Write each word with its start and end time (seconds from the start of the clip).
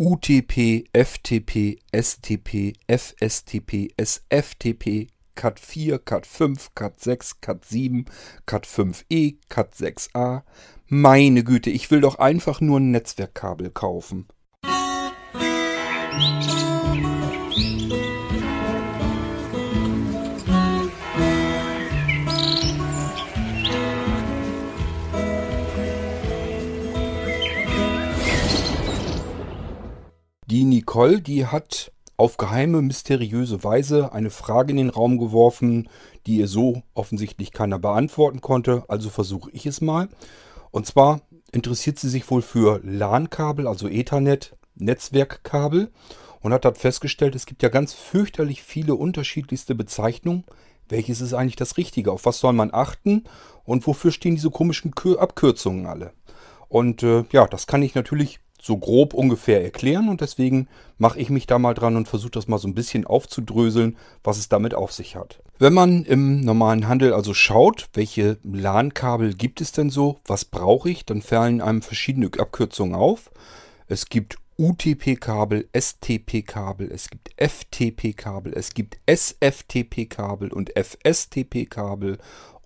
UTP, 0.00 0.84
FTP, 0.92 1.80
STP, 1.92 2.74
FSTP, 2.86 3.90
SFTP, 3.96 5.08
Cat 5.34 5.58
4, 5.58 5.98
Cat 5.98 6.24
5, 6.24 6.72
Cat 6.76 7.00
6, 7.00 7.40
Cat 7.40 7.64
7, 7.64 8.04
Cat 8.46 8.64
5e, 8.64 9.38
Cat 9.48 9.74
6a. 9.74 10.42
Meine 10.86 11.42
Güte, 11.42 11.70
ich 11.70 11.90
will 11.90 12.00
doch 12.00 12.20
einfach 12.20 12.60
nur 12.60 12.78
ein 12.78 12.92
Netzwerkkabel 12.92 13.70
kaufen. 13.70 14.28
Die 30.58 30.64
Nicole, 30.64 31.20
die 31.20 31.46
hat 31.46 31.92
auf 32.16 32.36
geheime, 32.36 32.82
mysteriöse 32.82 33.62
Weise 33.62 34.12
eine 34.12 34.28
Frage 34.28 34.72
in 34.72 34.76
den 34.78 34.90
Raum 34.90 35.16
geworfen, 35.16 35.88
die 36.26 36.38
ihr 36.38 36.48
so 36.48 36.82
offensichtlich 36.94 37.52
keiner 37.52 37.78
beantworten 37.78 38.40
konnte. 38.40 38.82
Also 38.88 39.08
versuche 39.08 39.52
ich 39.52 39.66
es 39.66 39.80
mal. 39.80 40.08
Und 40.72 40.84
zwar 40.84 41.20
interessiert 41.52 42.00
sie 42.00 42.08
sich 42.08 42.28
wohl 42.28 42.42
für 42.42 42.80
LAN-Kabel, 42.82 43.68
also 43.68 43.86
Ethernet, 43.86 44.56
Netzwerkkabel 44.74 45.92
und 46.40 46.52
hat 46.52 46.64
dort 46.64 46.78
festgestellt, 46.78 47.36
es 47.36 47.46
gibt 47.46 47.62
ja 47.62 47.68
ganz 47.68 47.92
fürchterlich 47.92 48.64
viele 48.64 48.96
unterschiedlichste 48.96 49.76
Bezeichnungen. 49.76 50.42
Welches 50.88 51.20
ist 51.20 51.34
eigentlich 51.34 51.54
das 51.54 51.76
Richtige? 51.76 52.10
Auf 52.10 52.24
was 52.24 52.40
soll 52.40 52.52
man 52.52 52.74
achten? 52.74 53.22
Und 53.62 53.86
wofür 53.86 54.10
stehen 54.10 54.34
diese 54.34 54.50
komischen 54.50 54.92
Abkürzungen 55.20 55.86
alle? 55.86 56.14
Und 56.68 57.04
äh, 57.04 57.26
ja, 57.30 57.46
das 57.46 57.68
kann 57.68 57.84
ich 57.84 57.94
natürlich 57.94 58.40
so 58.68 58.76
grob 58.76 59.14
ungefähr 59.14 59.64
erklären 59.64 60.10
und 60.10 60.20
deswegen 60.20 60.68
mache 60.98 61.18
ich 61.18 61.30
mich 61.30 61.46
da 61.46 61.58
mal 61.58 61.72
dran 61.72 61.96
und 61.96 62.06
versuche 62.06 62.32
das 62.32 62.48
mal 62.48 62.58
so 62.58 62.68
ein 62.68 62.74
bisschen 62.74 63.06
aufzudröseln, 63.06 63.96
was 64.22 64.36
es 64.36 64.50
damit 64.50 64.74
auf 64.74 64.92
sich 64.92 65.16
hat. 65.16 65.40
Wenn 65.58 65.72
man 65.72 66.04
im 66.04 66.42
normalen 66.42 66.86
Handel 66.86 67.14
also 67.14 67.32
schaut, 67.32 67.88
welche 67.94 68.36
LAN-Kabel 68.44 69.32
gibt 69.34 69.62
es 69.62 69.72
denn 69.72 69.88
so, 69.88 70.20
was 70.26 70.44
brauche 70.44 70.90
ich, 70.90 71.06
dann 71.06 71.22
fallen 71.22 71.62
einem 71.62 71.80
verschiedene 71.80 72.30
Abkürzungen 72.38 72.94
auf. 72.94 73.30
Es 73.88 74.10
gibt 74.10 74.36
UTP-Kabel, 74.58 75.68
STP-Kabel, 75.74 76.92
es 76.92 77.08
gibt 77.08 77.30
FTP-Kabel, 77.38 78.52
es 78.54 78.74
gibt 78.74 78.98
SFTP-Kabel 79.06 80.52
und 80.52 80.72
FSTP-Kabel 80.76 82.18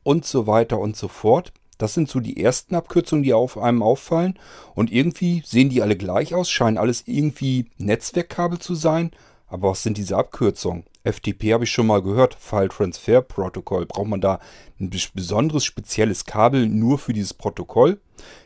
und 0.02 0.24
so 0.24 0.48
weiter 0.48 0.80
und 0.80 0.96
so 0.96 1.06
fort. 1.06 1.52
Das 1.82 1.94
sind 1.94 2.08
so 2.08 2.20
die 2.20 2.40
ersten 2.40 2.76
Abkürzungen, 2.76 3.24
die 3.24 3.34
auf 3.34 3.58
einem 3.58 3.82
auffallen. 3.82 4.38
Und 4.76 4.92
irgendwie 4.92 5.42
sehen 5.44 5.68
die 5.68 5.82
alle 5.82 5.96
gleich 5.96 6.32
aus, 6.32 6.48
scheinen 6.48 6.78
alles 6.78 7.02
irgendwie 7.06 7.66
Netzwerkkabel 7.76 8.60
zu 8.60 8.76
sein. 8.76 9.10
Aber 9.48 9.70
was 9.70 9.82
sind 9.82 9.96
diese 9.96 10.16
Abkürzungen? 10.16 10.84
FTP 11.02 11.52
habe 11.52 11.64
ich 11.64 11.72
schon 11.72 11.88
mal 11.88 12.00
gehört, 12.00 12.36
File 12.38 12.68
Transfer 12.68 13.20
Protocol. 13.20 13.86
Braucht 13.86 14.06
man 14.06 14.20
da 14.20 14.38
ein 14.78 14.90
besonderes, 15.12 15.64
spezielles 15.64 16.24
Kabel 16.24 16.68
nur 16.68 17.00
für 17.00 17.12
dieses 17.12 17.34
Protokoll? 17.34 17.98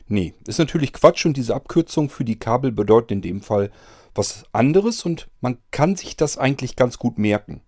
Nee, 0.08 0.32
ist 0.46 0.58
natürlich 0.58 0.94
Quatsch 0.94 1.26
und 1.26 1.36
diese 1.36 1.54
Abkürzung 1.54 2.08
für 2.08 2.24
die 2.24 2.38
Kabel 2.38 2.72
bedeutet 2.72 3.10
in 3.10 3.20
dem 3.20 3.42
Fall 3.42 3.70
was 4.14 4.44
anderes 4.52 5.04
und 5.04 5.28
man 5.42 5.58
kann 5.72 5.94
sich 5.94 6.16
das 6.16 6.38
eigentlich 6.38 6.74
ganz 6.74 6.96
gut 6.96 7.18
merken. 7.18 7.60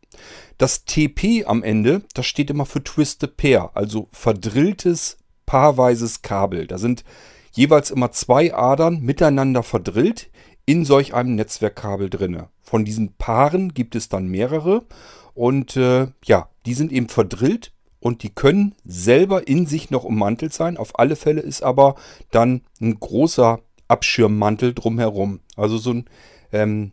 Das 0.56 0.86
TP 0.86 1.44
am 1.44 1.62
Ende, 1.62 2.04
das 2.14 2.24
steht 2.24 2.48
immer 2.48 2.64
für 2.64 2.82
Twisted 2.82 3.36
Pair, 3.36 3.72
also 3.74 4.08
verdrilltes 4.12 5.18
paarweises 5.48 6.20
Kabel. 6.20 6.66
Da 6.66 6.76
sind 6.76 7.04
jeweils 7.52 7.90
immer 7.90 8.12
zwei 8.12 8.54
Adern 8.54 9.00
miteinander 9.00 9.62
verdrillt 9.62 10.30
in 10.66 10.84
solch 10.84 11.14
einem 11.14 11.36
Netzwerkkabel 11.36 12.10
drinne. 12.10 12.50
Von 12.60 12.84
diesen 12.84 13.14
Paaren 13.14 13.72
gibt 13.72 13.96
es 13.96 14.10
dann 14.10 14.28
mehrere 14.28 14.84
und 15.32 15.74
äh, 15.76 16.08
ja, 16.22 16.50
die 16.66 16.74
sind 16.74 16.92
eben 16.92 17.08
verdrillt 17.08 17.72
und 17.98 18.22
die 18.22 18.28
können 18.28 18.74
selber 18.84 19.48
in 19.48 19.64
sich 19.64 19.88
noch 19.90 20.04
ummantelt 20.04 20.52
sein. 20.52 20.76
Auf 20.76 20.98
alle 20.98 21.16
Fälle 21.16 21.40
ist 21.40 21.62
aber 21.62 21.94
dann 22.30 22.60
ein 22.82 23.00
großer 23.00 23.60
Abschirmmantel 23.88 24.74
drumherum. 24.74 25.40
Also 25.56 25.78
so 25.78 25.92
ein 25.92 26.04
ähm, 26.52 26.92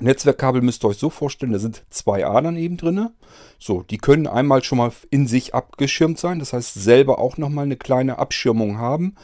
Netzwerkkabel 0.00 0.62
müsst 0.62 0.84
ihr 0.84 0.88
euch 0.88 0.98
so 0.98 1.10
vorstellen, 1.10 1.52
da 1.52 1.58
sind 1.58 1.84
zwei 1.90 2.26
Adern 2.26 2.56
eben 2.56 2.76
drin. 2.76 3.10
So, 3.58 3.82
die 3.82 3.98
können 3.98 4.26
einmal 4.26 4.64
schon 4.64 4.78
mal 4.78 4.92
in 5.10 5.26
sich 5.26 5.54
abgeschirmt 5.54 6.18
sein, 6.18 6.38
das 6.38 6.52
heißt 6.52 6.74
selber 6.74 7.18
auch 7.18 7.36
nochmal 7.36 7.64
eine 7.64 7.76
kleine 7.76 8.18
Abschirmung 8.18 8.78
haben. 8.78 9.14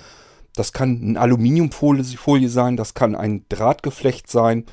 Das 0.55 0.73
kann 0.73 1.01
eine 1.03 1.21
Aluminiumfolie 1.21 2.49
sein, 2.49 2.77
das 2.77 2.95
kann 2.95 3.15
ein 3.15 3.45
Drahtgeflecht 3.49 4.31
sein, 4.31 4.65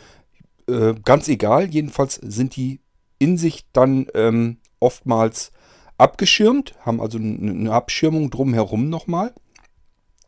äh, 0.68 0.94
ganz 1.04 1.28
egal. 1.28 1.70
Jedenfalls 1.70 2.16
sind 2.16 2.56
die 2.56 2.80
in 3.20 3.38
sich 3.38 3.66
dann 3.74 4.08
ähm, 4.14 4.58
oftmals 4.80 5.52
abgeschirmt, 5.98 6.76
haben 6.82 7.00
also 7.00 7.18
eine 7.18 7.72
Abschirmung 7.72 8.30
drumherum 8.30 8.90
nochmal. 8.90 9.34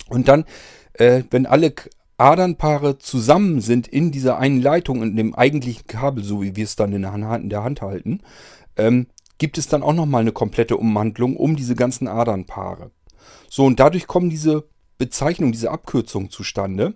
Und 0.10 0.28
dann, 0.28 0.46
äh, 0.94 1.24
wenn 1.32 1.46
alle 1.46 1.74
Adernpaare 2.18 2.98
zusammen 2.98 3.60
sind 3.62 3.88
in 3.88 4.12
dieser 4.12 4.38
einen 4.38 4.62
Leitung, 4.62 5.04
in 5.04 5.16
dem 5.16 5.36
eigentlichen 5.36 5.88
Kabel, 5.88 6.24
so 6.24 6.42
wie 6.42 6.56
wir 6.56 6.64
es 6.64 6.76
dann 6.76 6.94
in 6.94 7.02
der 7.02 7.64
Hand, 7.64 7.82
halten, 7.82 8.22
ähm, 8.78 9.08
gibt 9.38 9.58
es 9.58 9.68
dann 9.68 9.84
auch 9.84 9.94
nochmal 9.94 10.22
eine 10.22 10.32
komplette 10.32 10.78
Ummantelung 10.78 11.36
um 11.36 11.56
diese 11.56 11.76
ganzen 11.76 12.08
Adernpaare. 12.08 12.92
So, 13.50 13.66
und 13.66 13.80
dadurch 13.80 14.08
kommen 14.08 14.30
diese 14.30 14.66
Bezeichnungen, 14.98 15.52
diese 15.52 15.72
Abkürzungen 15.72 16.30
zustande. 16.30 16.96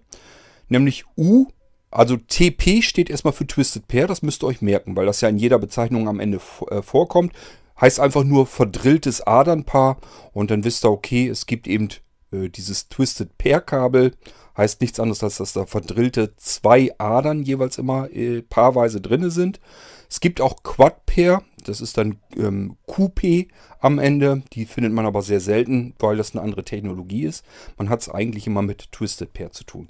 Nämlich 0.70 1.06
U, 1.18 1.48
also 1.92 2.16
TP 2.16 2.82
steht 2.82 3.10
erstmal 3.10 3.34
für 3.34 3.48
Twisted 3.48 3.88
Pair, 3.88 4.08
das 4.08 4.22
müsst 4.22 4.44
ihr 4.44 4.48
euch 4.48 4.62
merken, 4.62 4.96
weil 4.96 5.06
das 5.06 5.22
ja 5.22 5.30
in 5.30 5.38
jeder 5.38 5.60
Bezeichnung 5.60 6.08
am 6.08 6.20
Ende 6.20 6.40
äh, 6.70 6.82
vorkommt. 6.82 7.34
Heißt 7.82 8.00
einfach 8.00 8.24
nur 8.24 8.46
verdrilltes 8.46 9.22
Adernpaar 9.22 9.98
und 10.34 10.52
dann 10.52 10.64
wisst 10.64 10.86
ihr, 10.86 10.92
okay, 10.92 11.28
es 11.28 11.46
gibt 11.46 11.68
eben 11.68 11.90
äh, 12.32 12.50
dieses 12.50 12.90
Twisted 12.90 13.38
Pair 13.38 13.62
Kabel 13.62 14.12
Heißt 14.60 14.82
nichts 14.82 15.00
anderes, 15.00 15.24
als 15.24 15.38
dass 15.38 15.54
da 15.54 15.66
verdrillte 15.66 16.36
zwei 16.36 16.94
Adern 16.98 17.44
jeweils 17.44 17.78
immer 17.78 18.12
äh, 18.12 18.42
paarweise 18.42 19.00
drin 19.00 19.30
sind. 19.30 19.62
Es 20.10 20.20
gibt 20.20 20.42
auch 20.42 20.64
Quad-Pair, 20.64 21.44
das 21.64 21.80
ist 21.80 21.98
dann 21.98 22.18
ähm, 22.36 22.76
QP 22.86 23.48
am 23.80 24.00
Ende. 24.00 24.44
Die 24.52 24.66
findet 24.66 24.92
man 24.92 25.06
aber 25.06 25.22
sehr 25.22 25.40
selten, 25.40 25.94
weil 26.00 26.18
das 26.18 26.36
eine 26.36 26.44
andere 26.44 26.66
Technologie 26.66 27.24
ist. 27.24 27.46
Man 27.78 27.88
hat 27.88 28.02
es 28.02 28.10
eigentlich 28.10 28.48
immer 28.48 28.62
mit 28.62 28.92
Twisted 28.92 29.32
Pair 29.32 29.54
zu 29.54 29.64
tun. 29.64 29.88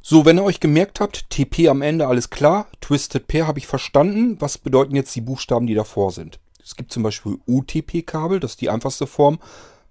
So, 0.00 0.24
wenn 0.24 0.38
ihr 0.38 0.44
euch 0.44 0.60
gemerkt 0.60 1.00
habt, 1.00 1.28
TP 1.28 1.68
am 1.68 1.82
Ende, 1.82 2.06
alles 2.06 2.30
klar. 2.30 2.68
Twisted 2.80 3.28
Pair 3.28 3.46
habe 3.46 3.58
ich 3.58 3.66
verstanden. 3.66 4.40
Was 4.40 4.56
bedeuten 4.56 4.96
jetzt 4.96 5.14
die 5.14 5.20
Buchstaben, 5.20 5.66
die 5.66 5.74
davor 5.74 6.10
sind? 6.10 6.40
Es 6.64 6.74
gibt 6.74 6.90
zum 6.90 7.02
Beispiel 7.02 7.36
UTP-Kabel, 7.46 8.40
das 8.40 8.52
ist 8.52 8.62
die 8.62 8.70
einfachste 8.70 9.06
Form. 9.06 9.38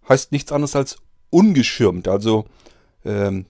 Heißt 0.09 0.31
nichts 0.31 0.51
anderes 0.51 0.75
als 0.75 0.97
ungeschirmt. 1.29 2.07
Also 2.07 2.45
ähm, 3.05 3.45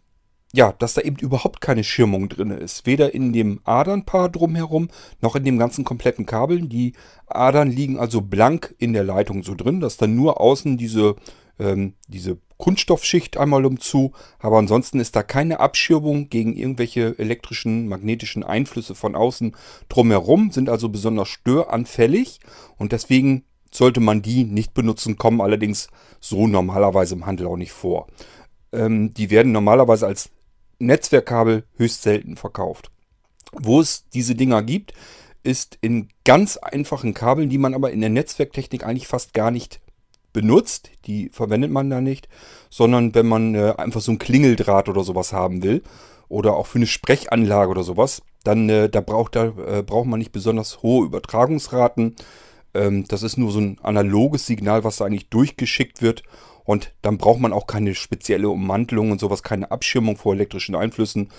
ja, 0.53 0.71
dass 0.71 0.93
da 0.93 1.01
eben 1.01 1.17
überhaupt 1.17 1.59
keine 1.61 1.83
Schirmung 1.83 2.29
drin 2.29 2.51
ist. 2.51 2.85
Weder 2.85 3.13
in 3.13 3.33
dem 3.33 3.59
Adernpaar 3.65 4.29
drumherum, 4.29 4.89
noch 5.21 5.35
in 5.35 5.43
dem 5.43 5.57
ganzen 5.57 5.83
kompletten 5.83 6.25
Kabel. 6.25 6.61
Die 6.61 6.93
Adern 7.27 7.69
liegen 7.69 7.99
also 7.99 8.21
blank 8.21 8.73
in 8.77 8.93
der 8.93 9.03
Leitung 9.03 9.43
so 9.43 9.55
drin, 9.55 9.81
dass 9.81 9.97
dann 9.97 10.15
nur 10.15 10.39
außen 10.39 10.77
diese, 10.77 11.15
ähm, 11.59 11.95
diese 12.07 12.37
Kunststoffschicht 12.57 13.37
einmal 13.37 13.65
umzu. 13.65 14.13
Aber 14.39 14.57
ansonsten 14.57 15.01
ist 15.01 15.17
da 15.17 15.23
keine 15.23 15.59
Abschirmung 15.59 16.29
gegen 16.29 16.55
irgendwelche 16.55 17.19
elektrischen, 17.19 17.89
magnetischen 17.89 18.43
Einflüsse 18.43 18.95
von 18.95 19.15
außen 19.15 19.55
drumherum, 19.89 20.51
sind 20.51 20.69
also 20.69 20.87
besonders 20.87 21.27
störanfällig 21.27 22.39
und 22.77 22.93
deswegen 22.93 23.43
sollte 23.69 23.99
man 23.99 24.21
die 24.21 24.45
nicht 24.45 24.73
benutzen, 24.73 25.17
kommen 25.17 25.41
allerdings 25.41 25.89
so 26.21 26.47
normalerweise 26.47 27.15
im 27.15 27.25
Handel 27.25 27.47
auch 27.47 27.57
nicht 27.57 27.73
vor. 27.73 28.07
Ähm, 28.71 29.13
die 29.13 29.29
werden 29.29 29.51
normalerweise 29.51 30.07
als 30.07 30.29
Netzwerkkabel 30.79 31.63
höchst 31.77 32.03
selten 32.03 32.37
verkauft. 32.37 32.91
Wo 33.53 33.79
es 33.79 34.07
diese 34.09 34.35
Dinger 34.35 34.61
gibt, 34.63 34.93
ist 35.43 35.77
in 35.81 36.09
ganz 36.25 36.57
einfachen 36.57 37.13
Kabeln, 37.13 37.49
die 37.49 37.57
man 37.57 37.73
aber 37.73 37.91
in 37.91 38.01
der 38.01 38.09
Netzwerktechnik 38.09 38.85
eigentlich 38.85 39.07
fast 39.07 39.33
gar 39.33 39.51
nicht 39.51 39.79
benutzt. 40.33 40.91
Die 41.05 41.29
verwendet 41.29 41.71
man 41.71 41.89
da 41.89 42.01
nicht, 42.01 42.27
sondern 42.69 43.15
wenn 43.15 43.27
man 43.27 43.55
äh, 43.55 43.73
einfach 43.77 44.01
so 44.01 44.11
ein 44.11 44.19
Klingeldraht 44.19 44.89
oder 44.89 45.03
sowas 45.03 45.33
haben 45.33 45.63
will 45.63 45.83
oder 46.27 46.55
auch 46.55 46.67
für 46.67 46.79
eine 46.79 46.87
Sprechanlage 46.87 47.71
oder 47.71 47.83
sowas, 47.83 48.21
dann 48.43 48.69
äh, 48.69 48.89
da 48.89 49.01
braucht, 49.01 49.35
da, 49.35 49.45
äh, 49.45 49.83
braucht 49.83 50.07
man 50.07 50.19
nicht 50.19 50.31
besonders 50.31 50.83
hohe 50.83 51.05
Übertragungsraten. 51.05 52.15
Ähm, 52.73 53.05
das 53.07 53.23
ist 53.23 53.37
nur 53.37 53.51
so 53.51 53.59
ein 53.59 53.79
analoges 53.81 54.45
Signal, 54.45 54.83
was 54.83 54.97
da 54.97 55.05
eigentlich 55.05 55.29
durchgeschickt 55.29 56.01
wird 56.01 56.23
und 56.67 56.91
dann 57.01 57.17
braucht 57.17 57.39
man 57.39 57.53
auch 57.53 57.65
keine 57.65 57.95
spezielle 57.95 58.49
Ummantelung 58.49 59.11
und 59.11 59.21
sowas, 59.21 59.41
keine 59.41 59.71
Abschirmung 59.71 60.17
vor 60.17 60.33
elektrischen 60.33 60.75
Einflüssen. 60.75 61.29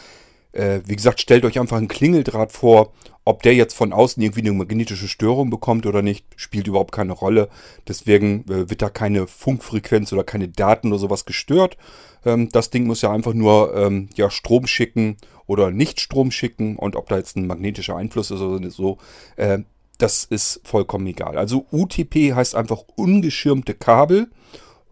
Äh, 0.52 0.80
wie 0.86 0.96
gesagt, 0.96 1.20
stellt 1.20 1.44
euch 1.44 1.60
einfach 1.60 1.76
einen 1.76 1.86
Klingeldraht 1.86 2.50
vor. 2.50 2.94
Ob 3.26 3.42
der 3.42 3.54
jetzt 3.54 3.74
von 3.74 3.92
außen 3.92 4.22
irgendwie 4.22 4.40
eine 4.40 4.52
magnetische 4.52 5.06
Störung 5.06 5.50
bekommt 5.50 5.84
oder 5.84 6.00
nicht, 6.00 6.24
spielt 6.36 6.66
überhaupt 6.66 6.92
keine 6.92 7.12
Rolle. 7.12 7.50
Deswegen 7.86 8.46
äh, 8.48 8.70
wird 8.70 8.80
da 8.80 8.88
keine 8.88 9.26
Funkfrequenz 9.26 10.14
oder 10.14 10.24
keine 10.24 10.48
Daten 10.48 10.88
oder 10.88 10.98
sowas 10.98 11.26
gestört. 11.26 11.76
Ähm, 12.24 12.48
das 12.50 12.70
Ding 12.70 12.86
muss 12.86 13.02
ja 13.02 13.12
einfach 13.12 13.34
nur 13.34 13.76
ähm, 13.76 14.08
ja, 14.14 14.30
Strom 14.30 14.66
schicken 14.66 15.18
oder 15.46 15.70
nicht 15.70 16.00
Strom 16.00 16.30
schicken. 16.30 16.76
Und 16.76 16.96
ob 16.96 17.10
da 17.10 17.18
jetzt 17.18 17.36
ein 17.36 17.46
magnetischer 17.46 17.96
Einfluss 17.96 18.30
ist 18.30 18.40
oder 18.40 18.70
so, 18.70 18.96
äh, 19.36 19.58
das 19.98 20.24
ist 20.24 20.62
vollkommen 20.64 21.06
egal. 21.06 21.36
Also 21.36 21.66
UTP 21.70 22.32
heißt 22.32 22.54
einfach 22.54 22.84
ungeschirmte 22.96 23.74
Kabel, 23.74 24.30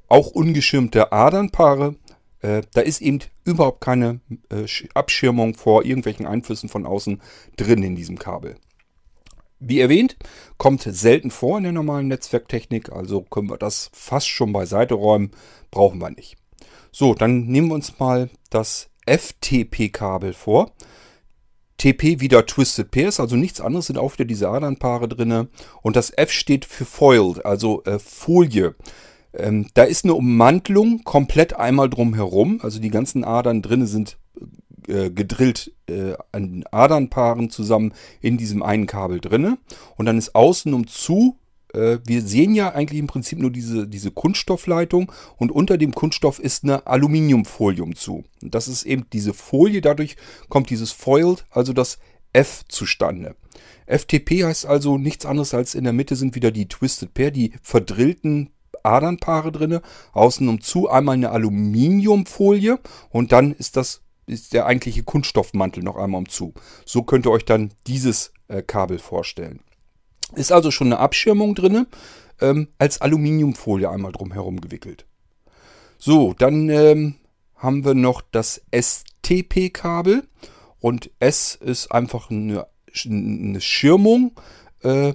auch 0.08 0.29
ungeschirmte 0.29 1.12
Adernpaare. 1.12 1.97
Äh, 2.41 2.62
da 2.75 2.81
ist 2.81 3.00
eben 3.00 3.20
überhaupt 3.44 3.81
keine 3.81 4.20
äh, 4.50 4.67
Abschirmung 4.94 5.55
vor 5.55 5.85
irgendwelchen 5.85 6.26
Einflüssen 6.26 6.69
von 6.69 6.87
außen 6.87 7.20
drin 7.56 7.82
in 7.82 7.97
diesem 7.97 8.19
Kabel. 8.19 8.56
Wie 9.58 9.81
erwähnt, 9.81 10.17
kommt 10.58 10.82
selten 10.82 11.31
vor 11.31 11.56
in 11.56 11.64
der 11.64 11.73
normalen 11.73 12.08
Netzwerktechnik, 12.08 12.93
also 12.93 13.23
können 13.23 13.49
wir 13.49 13.56
das 13.56 13.91
fast 13.94 14.29
schon 14.29 14.53
beiseite 14.53 14.94
räumen, 14.94 15.31
brauchen 15.70 15.99
wir 15.99 16.11
nicht. 16.11 16.37
So, 16.93 17.14
dann 17.14 17.47
nehmen 17.47 17.69
wir 17.69 17.75
uns 17.75 17.99
mal 17.99 18.29
das 18.50 18.91
FTP-Kabel 19.06 20.35
vor. 20.35 20.73
TP 21.79 22.20
wieder 22.20 22.47
Twisted 22.47 22.91
Pairs, 22.91 23.20
also 23.20 23.37
nichts 23.37 23.61
anderes 23.61 23.87
sind 23.87 23.99
auch 23.99 24.14
wieder 24.14 24.25
diese 24.25 24.49
Adernpaare 24.49 25.09
drin. 25.09 25.49
Und 25.82 25.97
das 25.97 26.11
F 26.11 26.31
steht 26.32 26.64
für 26.64 26.85
Foiled, 26.85 27.44
also 27.44 27.82
äh, 27.85 27.99
Folie. 27.99 28.75
Ähm, 29.37 29.67
da 29.75 29.85
ist 29.85 30.05
eine 30.05 30.15
Ummantelung 30.15 31.05
komplett 31.05 31.55
einmal 31.55 31.91
drumherum. 31.91 32.61
Also 32.62 32.81
die 32.81 32.91
ganzen 32.91 33.25
Adern 33.25 33.62
drin 33.62 33.87
sind 33.87 34.19
äh, 34.88 35.11
gedrillt 35.11 35.73
äh, 35.88 36.15
an 36.33 36.65
Adernpaaren 36.71 37.50
zusammen 37.50 37.93
in 38.21 38.37
diesem 38.37 38.62
einen 38.62 38.87
Kabel 38.87 39.21
drinne. 39.21 39.59
Und 39.97 40.06
dann 40.06 40.19
ist 40.19 40.35
außen 40.35 40.73
um 40.75 40.87
zu 40.87 41.37
äh, 41.77 41.99
wir 42.05 42.23
sehen 42.23 42.55
ja 42.55 42.73
eigentlich 42.73 42.99
im 42.99 43.06
Prinzip 43.06 43.38
nur 43.38 43.50
diese, 43.50 43.87
diese 43.87 44.11
Kunststoffleitung 44.11 45.12
und 45.37 45.53
unter 45.53 45.79
dem 45.79 45.93
Kunststoff 45.94 46.38
ist 46.38 46.65
eine 46.65 46.87
Aluminiumfolie 46.87 47.94
zu. 47.94 48.25
Und 48.43 48.55
das 48.55 48.69
ist 48.69 48.85
eben 48.85 49.06
diese 49.12 49.35
Folie, 49.35 49.81
dadurch 49.81 50.17
kommt 50.49 50.71
dieses 50.71 50.93
Foiled, 50.93 51.44
also 51.50 51.73
das 51.73 51.99
F 52.33 52.65
zustande. 52.69 53.37
FTP 53.87 54.44
heißt 54.44 54.67
also 54.67 54.99
nichts 54.99 55.27
anderes 55.27 55.55
als 55.55 55.75
in 55.75 55.85
der 55.85 55.93
Mitte 55.93 56.17
sind 56.17 56.35
wieder 56.35 56.50
die 56.50 56.69
Twisted 56.69 57.15
Pair, 57.15 57.31
die 57.31 57.53
verdrillten 57.62 58.50
Adernpaare 58.84 59.52
drinne, 59.52 59.82
außen 60.12 60.49
um 60.49 60.61
zu 60.61 60.88
einmal 60.88 61.14
eine 61.14 61.31
Aluminiumfolie 61.31 62.78
und 63.11 63.32
dann 63.32 63.52
ist 63.52 63.76
das 63.76 64.02
ist 64.26 64.52
der 64.52 64.67
eigentliche 64.67 65.05
Kunststoffmantel 65.05 65.84
noch 65.84 65.96
einmal 65.96 66.19
um 66.19 66.28
zu. 66.28 66.52
So 66.84 67.02
könnt 67.05 67.26
ihr 67.26 67.31
euch 67.31 67.44
dann 67.44 67.70
dieses 67.87 68.32
äh, 68.49 68.61
Kabel 68.61 68.99
vorstellen. 68.99 69.61
Ist 70.34 70.50
also 70.50 70.73
schon 70.73 70.88
eine 70.88 70.99
Abschirmung 70.99 71.55
drin, 71.55 71.87
ähm, 72.40 72.69
als 72.78 73.00
Aluminiumfolie 73.00 73.88
einmal 73.88 74.12
drumherum 74.12 74.61
gewickelt. 74.61 75.06
So, 75.99 76.34
dann 76.34 76.69
ähm, 76.69 77.14
haben 77.55 77.84
wir 77.84 77.94
noch 77.94 78.23
das 78.32 78.62
STP-Kabel. 78.73 80.25
Und 80.81 81.11
S 81.20 81.55
ist 81.55 81.90
einfach 81.90 82.31
eine, 82.31 82.67
eine 83.05 83.61
Schirmung 83.61 84.32
äh, 84.82 85.14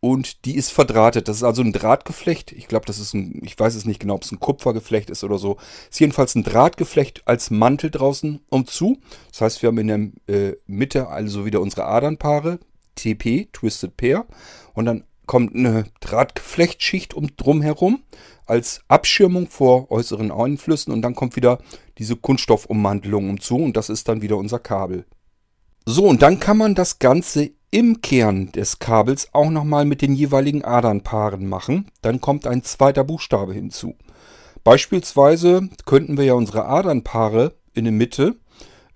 und 0.00 0.46
die 0.46 0.56
ist 0.56 0.72
verdrahtet. 0.72 1.28
Das 1.28 1.36
ist 1.36 1.42
also 1.42 1.62
ein 1.62 1.72
Drahtgeflecht. 1.72 2.52
Ich 2.52 2.68
glaube, 2.68 2.86
das 2.86 2.98
ist 2.98 3.14
ein, 3.14 3.40
ich 3.44 3.58
weiß 3.58 3.74
es 3.74 3.84
nicht 3.84 4.00
genau, 4.00 4.14
ob 4.14 4.22
es 4.22 4.32
ein 4.32 4.40
Kupfergeflecht 4.40 5.10
ist 5.10 5.24
oder 5.24 5.38
so. 5.38 5.58
Ist 5.90 6.00
jedenfalls 6.00 6.34
ein 6.34 6.42
Drahtgeflecht 6.42 7.22
als 7.26 7.50
Mantel 7.50 7.90
draußen 7.90 8.40
um 8.48 8.66
zu. 8.66 8.98
Das 9.30 9.42
heißt, 9.42 9.62
wir 9.62 9.68
haben 9.68 9.78
in 9.78 10.22
der 10.26 10.34
äh, 10.34 10.56
Mitte 10.66 11.08
also 11.08 11.44
wieder 11.44 11.60
unsere 11.60 11.84
Adernpaare. 11.84 12.58
TP, 12.96 13.48
Twisted 13.52 13.96
Pair. 13.96 14.26
Und 14.74 14.86
dann 14.86 15.04
kommt 15.26 15.54
eine 15.54 15.84
Drahtgeflechtschicht 16.00 17.14
um, 17.14 17.36
drumherum 17.36 18.02
als 18.46 18.80
Abschirmung 18.88 19.48
vor 19.48 19.90
äußeren 19.90 20.32
Einflüssen. 20.32 20.94
Und 20.94 21.02
dann 21.02 21.14
kommt 21.14 21.36
wieder 21.36 21.58
diese 21.98 22.16
Kunststoffummantelung 22.16 23.28
umzu. 23.28 23.56
Und 23.56 23.76
das 23.76 23.90
ist 23.90 24.08
dann 24.08 24.22
wieder 24.22 24.38
unser 24.38 24.58
Kabel. 24.58 25.04
So, 25.84 26.06
und 26.06 26.22
dann 26.22 26.40
kann 26.40 26.56
man 26.56 26.74
das 26.74 26.98
Ganze 26.98 27.50
im 27.70 28.00
Kern 28.02 28.50
des 28.52 28.78
Kabels 28.78 29.28
auch 29.32 29.50
nochmal 29.50 29.84
mit 29.84 30.02
den 30.02 30.14
jeweiligen 30.14 30.64
Adernpaaren 30.64 31.48
machen. 31.48 31.90
Dann 32.02 32.20
kommt 32.20 32.46
ein 32.46 32.62
zweiter 32.62 33.04
Buchstabe 33.04 33.54
hinzu. 33.54 33.94
Beispielsweise 34.64 35.68
könnten 35.86 36.16
wir 36.16 36.24
ja 36.24 36.34
unsere 36.34 36.66
Adernpaare 36.66 37.54
in 37.74 37.84
der 37.84 37.92
Mitte 37.92 38.36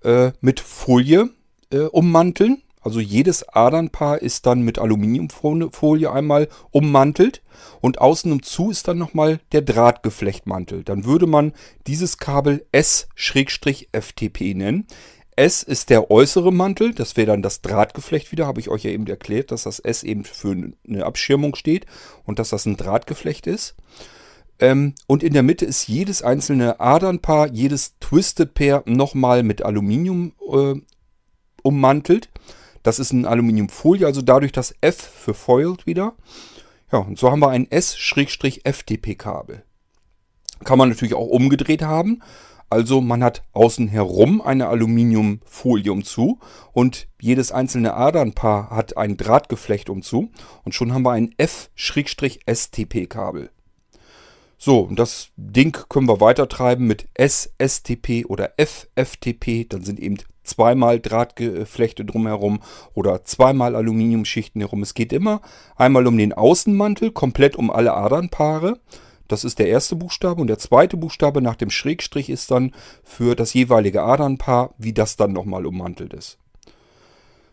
äh, 0.03 0.33
mit 0.41 0.61
Folie 0.61 1.31
äh, 1.71 1.79
ummanteln. 1.79 2.63
Also 2.81 3.01
jedes 3.01 3.49
Adernpaar 3.49 4.21
ist 4.21 4.45
dann 4.45 4.61
mit 4.61 4.79
Aluminiumfolie 4.79 6.13
einmal 6.13 6.49
ummantelt 6.71 7.43
und 7.81 7.99
außen 7.99 8.43
zu 8.43 8.71
ist 8.71 8.89
dann 8.89 8.99
nochmal 8.99 9.41
der 9.53 9.63
Drahtgeflechtmantel. 9.63 10.85
Dann 10.85 11.07
würde 11.07 11.27
man 11.27 11.55
dieses 11.87 12.19
Kabel 12.19 12.67
S-FTP 12.73 14.55
nennen. 14.55 14.87
S 15.37 15.63
ist 15.63 15.91
der 15.91 16.11
äußere 16.11 16.53
Mantel, 16.53 16.95
das 16.95 17.17
wäre 17.17 17.29
dann 17.29 17.43
das 17.43 17.61
Drahtgeflecht 17.63 18.33
wieder, 18.33 18.47
habe 18.47 18.61
ich 18.61 18.69
euch 18.69 18.85
ja 18.85 18.91
eben 18.91 19.07
erklärt, 19.07 19.51
dass 19.51 19.65
das 19.65 19.79
S 19.79 20.03
eben 20.03 20.25
für 20.25 20.53
eine 20.89 21.05
Abschirmung 21.05 21.55
steht 21.55 21.87
und 22.25 22.39
dass 22.39 22.51
das 22.51 22.67
ein 22.67 22.77
Drahtgeflecht 22.77 23.47
ist. 23.47 23.75
Ähm, 24.61 24.95
und 25.07 25.23
in 25.23 25.33
der 25.33 25.43
Mitte 25.43 25.65
ist 25.65 25.89
jedes 25.89 26.23
einzelne 26.23 26.79
Adernpaar, 26.81 27.49
jedes 27.49 27.99
Twisted 27.99 28.55
Pair 28.55 28.83
nochmal 28.87 29.43
mit 29.43 29.63
Aluminium 29.63 30.33
äh, 30.53 30.75
ummantelt. 31.63 32.29
Das 32.83 32.99
ist 32.99 33.13
ein 33.13 33.27
Aluminiumfolie, 33.27 34.07
also 34.07 34.23
dadurch 34.23 34.53
das 34.53 34.75
F 34.81 34.97
für 34.97 35.35
Foiled 35.35 35.87
wieder. 35.87 36.15
Ja, 36.93 36.99
und 36.99 37.19
so 37.19 37.31
haben 37.31 37.41
wir 37.41 37.49
ein 37.49 37.69
S-FTP-Kabel. 37.71 39.65
Kann 40.63 40.79
man 40.79 40.91
natürlich 40.91 41.15
auch 41.15 41.27
umgedreht 41.27 41.83
haben. 41.83 42.23
Also 42.75 43.01
man 43.01 43.23
hat 43.23 43.45
außen 43.53 43.87
herum 43.87 44.43
eine 44.43 44.67
Aluminiumfolie 44.67 45.93
umzu 45.93 46.41
und 46.73 47.07
jedes 47.21 47.53
einzelne 47.53 47.95
Adernpaar 47.95 48.71
hat 48.71 48.97
ein 48.97 49.17
Drahtgeflecht 49.17 49.89
umzu 49.89 50.33
und 50.65 50.75
schon 50.75 50.93
haben 50.93 51.05
wir 51.05 51.13
ein 51.13 51.33
F-STP-Kabel. 51.37 52.41
So, 54.59 54.89
das 54.91 55.29
Ding 55.37 55.79
können 55.89 56.09
wir 56.09 56.21
weitertreiben 56.21 56.89
mit 56.89 57.07
SSTP 57.15 58.25
oder 58.27 58.55
FFTP. 58.57 59.69
Dann 59.69 59.85
sind 59.85 60.01
eben 60.01 60.17
zweimal 60.43 60.99
Drahtgeflechte 60.99 62.05
drumherum 62.05 62.59
oder 62.93 63.23
zweimal 63.23 63.77
Aluminiumschichten 63.77 64.61
herum. 64.61 64.83
Es 64.83 64.95
geht 64.95 65.13
immer 65.13 65.43
einmal 65.77 66.09
um 66.09 66.19
den 66.19 66.33
Außenmantel, 66.33 67.13
komplett 67.13 67.55
um 67.55 67.71
alle 67.71 67.95
Adernpaare. 67.95 68.81
Das 69.29 69.45
ist 69.45 69.59
der 69.59 69.69
erste 69.69 69.97
Buchstabe 69.97 70.41
und 70.41 70.49
der 70.49 70.59
zweite 70.59 70.97
Buchstabe 70.97 71.41
nach 71.41 71.57
dem 71.57 71.71
Schrägstrich 71.71 72.29
ist 72.29 72.51
dann 72.51 72.73
für 73.03 73.35
das 73.35 73.55
jeweilige 73.55 74.03
Adernpaar, 74.03 74.75
wie 74.79 74.93
das 74.93 75.17
dann 75.17 75.33
nochmal 75.33 75.67
ummantelt 75.67 76.13
ist. 76.13 76.39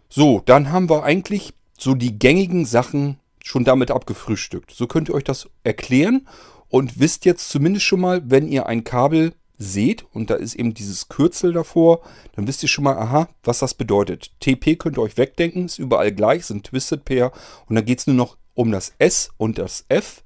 So, 0.10 0.42
dann 0.46 0.72
haben 0.72 0.90
wir 0.90 1.04
eigentlich 1.04 1.54
so 1.78 1.96
die 1.96 2.20
gängigen 2.20 2.66
Sachen 2.66 3.18
schon 3.44 3.64
damit 3.64 3.92
abgefrühstückt. 3.92 4.72
So 4.72 4.88
könnt 4.88 5.10
ihr 5.10 5.16
euch 5.16 5.24
das 5.24 5.50
erklären 5.64 6.28
und 6.68 7.00
wisst 7.00 7.26
jetzt 7.26 7.50
zumindest 7.50 7.86
schon 7.86 8.02
mal, 8.02 8.22
wenn 8.30 8.48
ihr 8.48 8.66
ein 8.66 8.84
Kabel 8.84 9.34
seht 9.58 10.06
und 10.14 10.30
da 10.30 10.36
ist 10.36 10.56
eben 10.56 10.74
dieses 10.74 11.08
Kürzel 11.08 11.54
davor, 11.54 12.02
dann 12.36 12.48
wisst 12.48 12.64
ihr 12.64 12.70
schon 12.70 12.84
mal, 12.84 12.98
aha, 12.98 13.30
was 13.44 13.60
das 13.60 13.74
bedeutet. 13.74 14.32
TP 14.40 14.76
könnt 14.76 14.98
ihr 14.98 15.02
euch 15.02 15.18
wegdenken, 15.18 15.66
ist 15.66 15.80
überall 15.80 16.12
gleich, 16.12 16.46
sind 16.46 16.66
Twisted 16.66 17.06
Pair 17.06 17.32
und 17.68 17.76
dann 17.76 17.86
geht 17.86 18.00
es 18.00 18.08
nur 18.08 18.16
noch 18.16 18.38
um 18.54 18.72
das 18.72 18.94
S 18.98 19.30
und 19.38 19.58
das 19.58 19.86
F. 19.88 20.24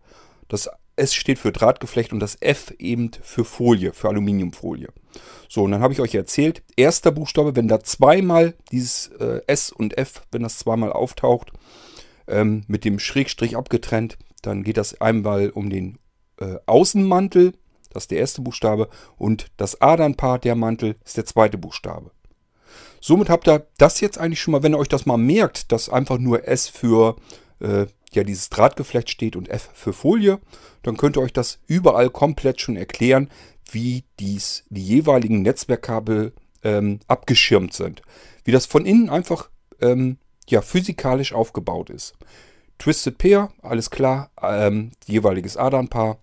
Das 0.48 0.70
S 0.96 1.14
steht 1.14 1.40
für 1.40 1.52
Drahtgeflecht 1.52 2.14
und 2.14 2.20
das 2.20 2.38
F 2.40 2.74
eben 2.80 3.12
für 3.22 3.46
Folie, 3.46 3.94
für 3.94 4.10
Aluminiumfolie. 4.10 4.90
So, 5.50 5.64
und 5.64 5.72
dann 5.72 5.82
habe 5.82 5.94
ich 5.94 6.00
euch 6.00 6.16
erzählt, 6.16 6.64
erster 6.76 7.12
Buchstabe, 7.12 7.56
wenn 7.56 7.68
da 7.68 7.82
zweimal 7.82 8.56
dieses 8.72 9.08
äh, 9.20 9.42
S 9.48 9.72
und 9.72 9.98
F, 9.98 10.24
wenn 10.32 10.44
das 10.44 10.60
zweimal 10.60 10.92
auftaucht, 10.92 11.52
ähm, 12.28 12.64
mit 12.68 12.86
dem 12.86 13.00
Schrägstrich 13.00 13.56
abgetrennt, 13.56 14.18
dann 14.42 14.64
geht 14.64 14.78
das 14.78 15.00
einmal 15.00 15.50
um 15.50 15.70
den 15.70 16.00
äh, 16.40 16.56
Außenmantel 16.66 17.54
das 17.96 18.04
ist 18.04 18.12
der 18.12 18.20
erste 18.20 18.42
Buchstabe. 18.42 18.90
Und 19.18 19.48
das 19.56 19.82
Adernpaar 19.82 20.38
der 20.38 20.56
Mantel 20.56 20.98
ist 21.06 21.16
der 21.16 21.26
zweite 21.26 21.58
Buchstabe. 21.58 22.12
Somit 23.00 23.30
habt 23.30 23.48
ihr 23.48 23.66
das 23.78 24.02
jetzt 24.02 24.18
eigentlich 24.18 24.42
schon 24.42 24.52
mal, 24.52 24.64
wenn 24.64 24.74
ihr 24.74 24.80
euch 24.80 24.90
das 24.90 25.06
mal 25.06 25.18
merkt, 25.18 25.72
dass 25.72 25.90
einfach 25.90 26.18
nur 26.18 26.46
S 26.46 26.68
für 26.68 27.16
äh, 27.60 27.86
ja, 28.16 28.24
dieses 28.24 28.50
Drahtgeflecht 28.50 29.10
steht 29.10 29.36
und 29.36 29.50
F 29.50 29.70
für 29.74 29.94
Folie, 29.94 30.40
dann 30.84 30.98
könnt 30.98 31.18
ihr 31.18 31.22
euch 31.22 31.34
das 31.34 31.60
überall 31.68 32.10
komplett 32.10 32.62
schon 32.62 32.76
erklären, 32.76 33.30
wie 33.72 34.04
dies, 34.20 34.64
die 34.70 34.84
jeweiligen 34.84 35.42
Netzwerkkabel 35.42 36.34
ähm, 36.64 37.00
abgeschirmt 37.08 37.74
sind. 37.74 38.02
Wie 38.44 38.52
das 38.52 38.66
von 38.66 38.86
innen 38.86 39.10
einfach 39.10 39.50
ähm, 39.82 40.18
ja, 40.48 40.62
physikalisch 40.62 41.34
aufgebaut 41.34 41.90
ist. 41.90 42.14
Twisted 42.78 43.18
Pair, 43.18 43.52
alles 43.62 43.90
klar, 43.90 44.32
ähm, 44.42 44.92
jeweiliges 45.06 45.58
Adernpaar, 45.58 46.20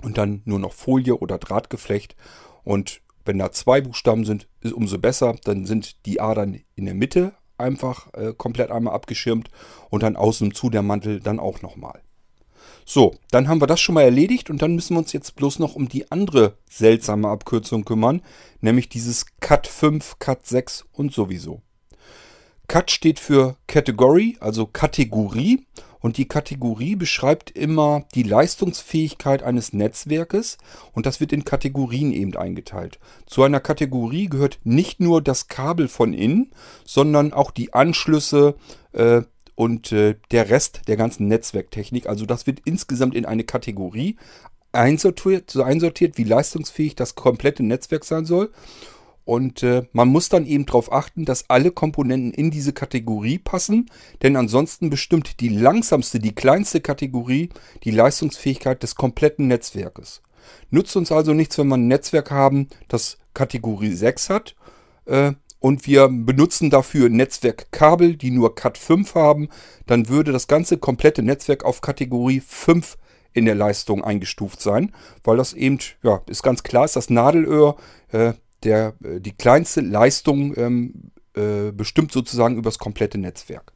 und 0.00 0.16
dann 0.16 0.42
nur 0.44 0.58
noch 0.60 0.72
Folie 0.72 1.16
oder 1.16 1.38
Drahtgeflecht. 1.38 2.14
Und 2.62 3.00
Wenn 3.24 3.38
da 3.38 3.52
zwei 3.52 3.82
Buchstaben 3.82 4.24
sind, 4.24 4.48
ist 4.62 4.72
umso 4.72 4.96
besser. 4.96 5.36
Dann 5.44 5.66
sind 5.66 6.06
die 6.06 6.18
Adern 6.18 6.60
in 6.76 6.86
der 6.86 6.94
Mitte 6.94 7.34
einfach 7.58 8.12
äh, 8.14 8.32
komplett 8.36 8.70
einmal 8.70 8.94
abgeschirmt 8.94 9.50
und 9.90 10.02
dann 10.02 10.16
außen 10.16 10.54
zu 10.54 10.70
der 10.70 10.82
Mantel 10.82 11.20
dann 11.20 11.40
auch 11.40 11.62
nochmal. 11.62 12.00
So, 12.84 13.14
dann 13.30 13.48
haben 13.48 13.60
wir 13.60 13.66
das 13.66 13.80
schon 13.80 13.94
mal 13.94 14.02
erledigt 14.02 14.48
und 14.48 14.62
dann 14.62 14.74
müssen 14.74 14.94
wir 14.94 15.00
uns 15.00 15.12
jetzt 15.12 15.36
bloß 15.36 15.58
noch 15.58 15.74
um 15.74 15.88
die 15.88 16.10
andere 16.10 16.56
seltsame 16.70 17.28
Abkürzung 17.28 17.84
kümmern, 17.84 18.22
nämlich 18.62 18.88
dieses 18.88 19.26
Cat 19.40 19.66
5, 19.66 20.18
Cat 20.18 20.46
6 20.46 20.86
und 20.92 21.12
sowieso. 21.12 21.60
Cat 22.66 22.90
steht 22.90 23.18
für 23.18 23.56
Category, 23.66 24.36
also 24.40 24.66
Kategorie 24.66 25.66
und 26.00 26.16
die 26.16 26.28
Kategorie 26.28 26.96
beschreibt 26.96 27.50
immer 27.50 28.04
die 28.14 28.22
Leistungsfähigkeit 28.22 29.42
eines 29.42 29.72
Netzwerkes 29.72 30.58
und 30.92 31.06
das 31.06 31.20
wird 31.20 31.32
in 31.32 31.44
Kategorien 31.44 32.12
eben 32.12 32.36
eingeteilt. 32.36 32.98
Zu 33.26 33.42
einer 33.42 33.60
Kategorie 33.60 34.28
gehört 34.28 34.58
nicht 34.64 35.00
nur 35.00 35.22
das 35.22 35.48
Kabel 35.48 35.88
von 35.88 36.12
innen, 36.12 36.50
sondern 36.84 37.32
auch 37.32 37.50
die 37.50 37.74
Anschlüsse 37.74 38.54
äh, 38.92 39.22
und 39.54 39.90
äh, 39.92 40.14
der 40.30 40.50
Rest 40.50 40.82
der 40.86 40.96
ganzen 40.96 41.26
Netzwerktechnik. 41.26 42.06
Also 42.08 42.26
das 42.26 42.46
wird 42.46 42.60
insgesamt 42.64 43.14
in 43.14 43.26
eine 43.26 43.44
Kategorie 43.44 44.16
einsortiert, 44.72 45.50
so 45.50 45.62
einsortiert, 45.62 46.18
wie 46.18 46.24
leistungsfähig 46.24 46.94
das 46.94 47.14
komplette 47.14 47.62
Netzwerk 47.62 48.04
sein 48.04 48.24
soll. 48.24 48.50
Und 49.28 49.62
äh, 49.62 49.82
man 49.92 50.08
muss 50.08 50.30
dann 50.30 50.46
eben 50.46 50.64
darauf 50.64 50.90
achten, 50.90 51.26
dass 51.26 51.50
alle 51.50 51.70
Komponenten 51.70 52.32
in 52.32 52.50
diese 52.50 52.72
Kategorie 52.72 53.36
passen, 53.36 53.90
denn 54.22 54.36
ansonsten 54.36 54.88
bestimmt 54.88 55.40
die 55.40 55.50
langsamste, 55.50 56.18
die 56.18 56.34
kleinste 56.34 56.80
Kategorie 56.80 57.50
die 57.84 57.90
Leistungsfähigkeit 57.90 58.82
des 58.82 58.94
kompletten 58.94 59.46
Netzwerkes. 59.46 60.22
Nützt 60.70 60.96
uns 60.96 61.12
also 61.12 61.34
nichts, 61.34 61.58
wenn 61.58 61.68
wir 61.68 61.76
ein 61.76 61.88
Netzwerk 61.88 62.30
haben, 62.30 62.68
das 62.88 63.18
Kategorie 63.34 63.92
6 63.92 64.30
hat 64.30 64.56
äh, 65.04 65.32
und 65.58 65.86
wir 65.86 66.08
benutzen 66.08 66.70
dafür 66.70 67.10
Netzwerkkabel, 67.10 68.16
die 68.16 68.30
nur 68.30 68.54
Cat 68.54 68.78
5 68.78 69.14
haben, 69.14 69.50
dann 69.84 70.08
würde 70.08 70.32
das 70.32 70.48
ganze 70.48 70.78
komplette 70.78 71.22
Netzwerk 71.22 71.66
auf 71.66 71.82
Kategorie 71.82 72.40
5 72.40 72.96
in 73.34 73.44
der 73.44 73.56
Leistung 73.56 74.02
eingestuft 74.02 74.62
sein, 74.62 74.94
weil 75.22 75.36
das 75.36 75.52
eben, 75.52 75.80
ja, 76.02 76.22
ist 76.28 76.42
ganz 76.42 76.62
klar, 76.62 76.86
ist 76.86 76.96
das 76.96 77.10
Nadelöhr, 77.10 77.76
äh, 78.10 78.32
der, 78.64 78.94
äh, 79.02 79.20
die 79.20 79.32
kleinste 79.32 79.80
Leistung 79.80 80.56
ähm, 80.56 81.12
äh, 81.34 81.72
bestimmt 81.72 82.12
sozusagen 82.12 82.56
über 82.56 82.70
das 82.70 82.78
komplette 82.78 83.18
Netzwerk. 83.18 83.72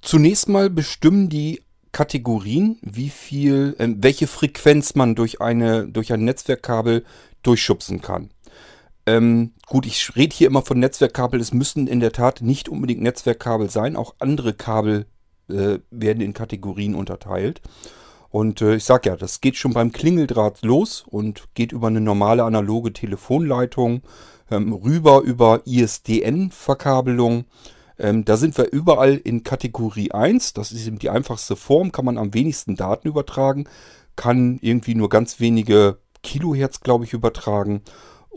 Zunächst 0.00 0.48
mal 0.48 0.70
bestimmen 0.70 1.28
die 1.28 1.62
Kategorien, 1.92 2.78
wie 2.82 3.10
viel, 3.10 3.74
äh, 3.78 3.88
welche 3.96 4.26
Frequenz 4.26 4.94
man 4.94 5.14
durch, 5.14 5.40
eine, 5.40 5.88
durch 5.88 6.12
ein 6.12 6.24
Netzwerkkabel 6.24 7.04
durchschubsen 7.42 8.00
kann. 8.00 8.30
Ähm, 9.06 9.52
gut, 9.66 9.86
ich 9.86 10.16
rede 10.16 10.36
hier 10.36 10.48
immer 10.48 10.62
von 10.62 10.78
Netzwerkkabel. 10.78 11.40
Es 11.40 11.54
müssen 11.54 11.86
in 11.86 12.00
der 12.00 12.12
Tat 12.12 12.42
nicht 12.42 12.68
unbedingt 12.68 13.00
Netzwerkkabel 13.00 13.70
sein. 13.70 13.96
Auch 13.96 14.14
andere 14.18 14.52
Kabel 14.52 15.06
äh, 15.48 15.78
werden 15.90 16.20
in 16.20 16.34
Kategorien 16.34 16.94
unterteilt. 16.94 17.62
Und 18.30 18.60
äh, 18.60 18.76
ich 18.76 18.84
sag 18.84 19.06
ja, 19.06 19.16
das 19.16 19.40
geht 19.40 19.56
schon 19.56 19.72
beim 19.72 19.92
Klingeldraht 19.92 20.62
los 20.62 21.04
und 21.08 21.44
geht 21.54 21.72
über 21.72 21.86
eine 21.86 22.00
normale 22.00 22.44
analoge 22.44 22.92
Telefonleitung 22.92 24.02
ähm, 24.50 24.72
rüber 24.72 25.22
über 25.22 25.62
ISDN-Verkabelung. 25.66 27.44
Ähm, 27.98 28.24
da 28.24 28.36
sind 28.36 28.56
wir 28.56 28.70
überall 28.70 29.16
in 29.16 29.42
Kategorie 29.42 30.12
1. 30.12 30.52
Das 30.52 30.72
ist 30.72 30.86
eben 30.86 30.98
die 30.98 31.10
einfachste 31.10 31.56
Form, 31.56 31.92
kann 31.92 32.04
man 32.04 32.18
am 32.18 32.34
wenigsten 32.34 32.76
Daten 32.76 33.08
übertragen, 33.08 33.68
kann 34.16 34.58
irgendwie 34.60 34.94
nur 34.94 35.08
ganz 35.08 35.40
wenige 35.40 35.98
Kilohertz, 36.22 36.80
glaube 36.80 37.04
ich, 37.04 37.12
übertragen. 37.12 37.82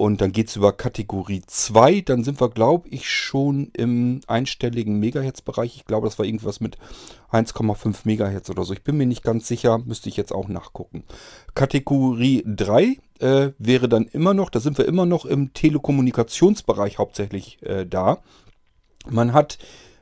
Und 0.01 0.19
dann 0.19 0.31
geht 0.31 0.47
es 0.47 0.55
über 0.55 0.73
Kategorie 0.73 1.43
2. 1.45 2.01
Dann 2.01 2.23
sind 2.23 2.41
wir, 2.41 2.49
glaube 2.49 2.89
ich, 2.89 3.07
schon 3.07 3.69
im 3.77 4.21
einstelligen 4.25 4.99
Megahertz-Bereich. 4.99 5.75
Ich 5.75 5.85
glaube, 5.85 6.07
das 6.07 6.17
war 6.17 6.25
irgendwas 6.25 6.59
mit 6.59 6.79
1,5 7.31 7.97
Megahertz 8.05 8.49
oder 8.49 8.63
so. 8.63 8.73
Ich 8.73 8.81
bin 8.81 8.97
mir 8.97 9.05
nicht 9.05 9.21
ganz 9.21 9.47
sicher, 9.47 9.77
müsste 9.77 10.09
ich 10.09 10.17
jetzt 10.17 10.33
auch 10.33 10.47
nachgucken. 10.47 11.03
Kategorie 11.53 12.43
3 12.47 12.97
äh, 13.19 13.51
wäre 13.59 13.87
dann 13.87 14.07
immer 14.07 14.33
noch, 14.33 14.49
da 14.49 14.59
sind 14.59 14.79
wir 14.79 14.87
immer 14.87 15.05
noch 15.05 15.25
im 15.25 15.53
Telekommunikationsbereich 15.53 16.97
hauptsächlich 16.97 17.61
äh, 17.61 17.85
da. 17.85 18.23
Man 19.07 19.33
hat 19.33 19.59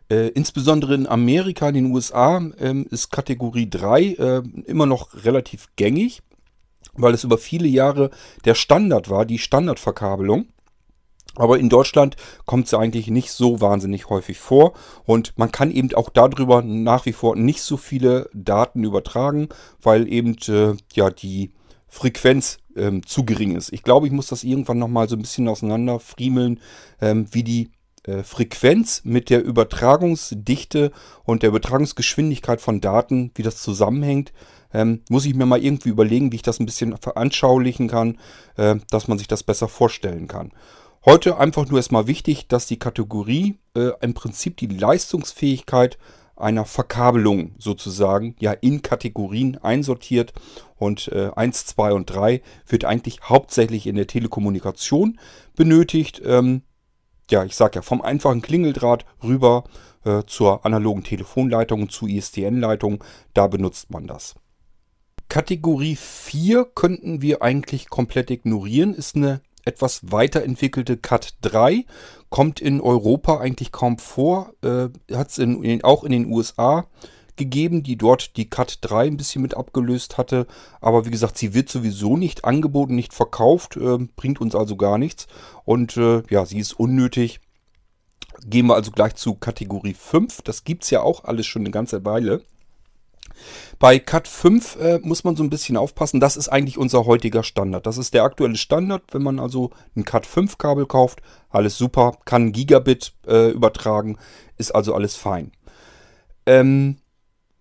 äh, 0.09 0.29
insbesondere 0.29 0.95
in 0.95 1.07
Amerika, 1.07 1.67
in 1.67 1.75
den 1.75 1.91
USA, 1.91 2.37
ähm, 2.57 2.87
ist 2.89 3.11
Kategorie 3.11 3.69
3 3.69 4.01
äh, 4.01 4.43
immer 4.65 4.85
noch 4.85 5.25
relativ 5.25 5.67
gängig 5.75 6.21
weil 6.93 7.13
es 7.13 7.23
über 7.23 7.37
viele 7.37 7.67
Jahre 7.67 8.09
der 8.45 8.55
Standard 8.55 9.09
war, 9.09 9.25
die 9.25 9.39
Standardverkabelung. 9.39 10.47
Aber 11.35 11.59
in 11.59 11.69
Deutschland 11.69 12.17
kommt 12.45 12.67
sie 12.67 12.77
eigentlich 12.77 13.07
nicht 13.07 13.31
so 13.31 13.61
wahnsinnig 13.61 14.09
häufig 14.09 14.39
vor 14.39 14.73
und 15.05 15.37
man 15.37 15.51
kann 15.51 15.71
eben 15.71 15.93
auch 15.93 16.09
darüber 16.09 16.61
nach 16.61 17.05
wie 17.05 17.13
vor 17.13 17.35
nicht 17.35 17.61
so 17.61 17.77
viele 17.77 18.29
Daten 18.33 18.83
übertragen, 18.83 19.47
weil 19.81 20.11
eben 20.11 20.35
äh, 20.47 20.75
ja 20.93 21.09
die 21.09 21.51
Frequenz 21.87 22.57
ähm, 22.75 23.05
zu 23.05 23.25
gering 23.25 23.55
ist. 23.55 23.71
Ich 23.73 23.83
glaube, 23.83 24.07
ich 24.07 24.11
muss 24.11 24.27
das 24.27 24.43
irgendwann 24.43 24.79
nochmal 24.79 25.07
so 25.07 25.15
ein 25.15 25.21
bisschen 25.21 25.47
auseinanderfriemeln, 25.47 26.59
ähm, 26.99 27.27
wie 27.31 27.43
die 27.43 27.71
äh, 28.03 28.23
Frequenz 28.23 29.01
mit 29.03 29.29
der 29.29 29.43
Übertragungsdichte 29.43 30.91
und 31.23 31.43
der 31.43 31.49
Übertragungsgeschwindigkeit 31.49 32.61
von 32.61 32.81
Daten, 32.81 33.31
wie 33.35 33.43
das 33.43 33.61
zusammenhängt. 33.61 34.33
Ähm, 34.73 35.01
muss 35.09 35.25
ich 35.25 35.35
mir 35.35 35.45
mal 35.45 35.63
irgendwie 35.63 35.89
überlegen, 35.89 36.31
wie 36.31 36.37
ich 36.37 36.41
das 36.41 36.59
ein 36.59 36.65
bisschen 36.65 36.95
veranschaulichen 36.97 37.87
kann, 37.87 38.17
äh, 38.57 38.75
dass 38.89 39.07
man 39.07 39.17
sich 39.17 39.27
das 39.27 39.43
besser 39.43 39.67
vorstellen 39.67 40.27
kann. 40.27 40.51
Heute 41.05 41.37
einfach 41.37 41.67
nur 41.67 41.79
erstmal 41.79 42.07
wichtig, 42.07 42.47
dass 42.47 42.67
die 42.67 42.77
Kategorie 42.77 43.57
äh, 43.75 43.91
im 44.01 44.13
Prinzip 44.13 44.57
die 44.57 44.67
Leistungsfähigkeit 44.67 45.97
einer 46.35 46.65
Verkabelung 46.65 47.55
sozusagen 47.57 48.35
ja 48.39 48.51
in 48.51 48.81
Kategorien 48.81 49.57
einsortiert 49.57 50.33
und 50.77 51.09
äh, 51.09 51.31
1, 51.35 51.65
2 51.67 51.93
und 51.93 52.05
3 52.05 52.41
wird 52.65 52.85
eigentlich 52.85 53.21
hauptsächlich 53.23 53.87
in 53.87 53.95
der 53.95 54.07
Telekommunikation 54.07 55.19
benötigt. 55.55 56.21
Ähm, 56.25 56.63
ja, 57.29 57.43
ich 57.43 57.55
sage 57.55 57.75
ja, 57.75 57.81
vom 57.81 58.01
einfachen 58.01 58.41
Klingeldraht 58.41 59.05
rüber 59.23 59.65
äh, 60.05 60.23
zur 60.25 60.65
analogen 60.65 61.03
Telefonleitung 61.03 61.89
zu 61.89 62.07
ISDN-Leitung, 62.07 63.03
da 63.33 63.47
benutzt 63.47 63.91
man 63.91 64.07
das. 64.07 64.35
Kategorie 65.29 65.95
4 65.95 66.65
könnten 66.73 67.21
wir 67.21 67.43
eigentlich 67.43 67.89
komplett 67.89 68.31
ignorieren, 68.31 68.95
ist 68.95 69.15
eine 69.15 69.41
etwas 69.63 70.11
weiterentwickelte 70.11 70.97
Cat 70.97 71.35
3, 71.41 71.85
kommt 72.29 72.59
in 72.59 72.81
Europa 72.81 73.39
eigentlich 73.39 73.71
kaum 73.71 73.99
vor, 73.99 74.53
äh, 74.63 74.89
hat 75.15 75.29
es 75.29 75.39
auch 75.83 76.03
in 76.03 76.11
den 76.11 76.25
USA 76.25 76.87
gegeben, 77.35 77.83
die 77.83 77.95
dort 77.95 78.37
die 78.37 78.49
Cat 78.49 78.79
3 78.81 79.05
ein 79.05 79.17
bisschen 79.17 79.43
mit 79.43 79.55
abgelöst 79.55 80.17
hatte. 80.17 80.47
Aber 80.81 81.05
wie 81.05 81.11
gesagt, 81.11 81.37
sie 81.37 81.53
wird 81.53 81.69
sowieso 81.69 82.17
nicht 82.17 82.43
angeboten, 82.43 82.95
nicht 82.95 83.13
verkauft, 83.13 83.77
äh, 83.77 83.97
bringt 84.15 84.41
uns 84.41 84.55
also 84.55 84.75
gar 84.75 84.97
nichts. 84.97 85.27
Und 85.63 85.95
äh, 85.95 86.23
ja, 86.29 86.45
sie 86.45 86.59
ist 86.59 86.73
unnötig. 86.73 87.39
Gehen 88.45 88.67
wir 88.67 88.75
also 88.75 88.91
gleich 88.91 89.15
zu 89.15 89.35
Kategorie 89.35 89.93
5. 89.93 90.41
Das 90.41 90.63
gibt 90.63 90.83
es 90.83 90.89
ja 90.89 91.01
auch 91.01 91.23
alles 91.23 91.45
schon 91.45 91.61
eine 91.61 91.71
ganze 91.71 92.03
Weile. 92.03 92.43
Bei 93.79 93.99
Cat 93.99 94.27
5 94.27 94.75
äh, 94.75 94.99
muss 95.01 95.23
man 95.23 95.35
so 95.35 95.43
ein 95.43 95.49
bisschen 95.49 95.77
aufpassen. 95.77 96.19
Das 96.19 96.37
ist 96.37 96.49
eigentlich 96.49 96.77
unser 96.77 97.05
heutiger 97.05 97.43
Standard. 97.43 97.85
Das 97.85 97.97
ist 97.97 98.13
der 98.13 98.23
aktuelle 98.23 98.57
Standard. 98.57 99.03
Wenn 99.11 99.23
man 99.23 99.39
also 99.39 99.71
ein 99.95 100.05
Cat 100.05 100.25
5 100.25 100.57
Kabel 100.57 100.85
kauft, 100.85 101.21
alles 101.49 101.77
super, 101.77 102.17
kann 102.25 102.51
Gigabit 102.51 103.13
äh, 103.27 103.49
übertragen, 103.51 104.17
ist 104.57 104.75
also 104.75 104.93
alles 104.93 105.15
fein. 105.15 105.51
Ähm, 106.45 106.97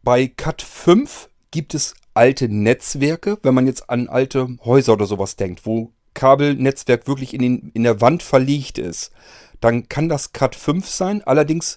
bei 0.03 0.27
Cat 0.27 0.63
5 0.63 1.29
gibt 1.51 1.75
es 1.75 1.95
alte 2.15 2.49
Netzwerke, 2.49 3.39
wenn 3.43 3.55
man 3.55 3.67
jetzt 3.67 3.89
an 3.89 4.09
alte 4.09 4.49
Häuser 4.65 4.95
oder 4.95 5.07
sowas 5.07 5.37
denkt, 5.37 5.67
wo 5.67 5.93
Kabelnetzwerk 6.15 7.07
wirklich 7.07 7.33
in, 7.33 7.43
den, 7.43 7.71
in 7.75 7.85
der 7.85 8.01
Wand 8.01 8.25
verlegt 8.25 8.79
ist, 8.79 9.13
dann 9.61 9.89
kann 9.89 10.09
das 10.09 10.33
Cat 10.33 10.57
5 10.57 10.89
sein. 10.89 11.23
Allerdings 11.23 11.77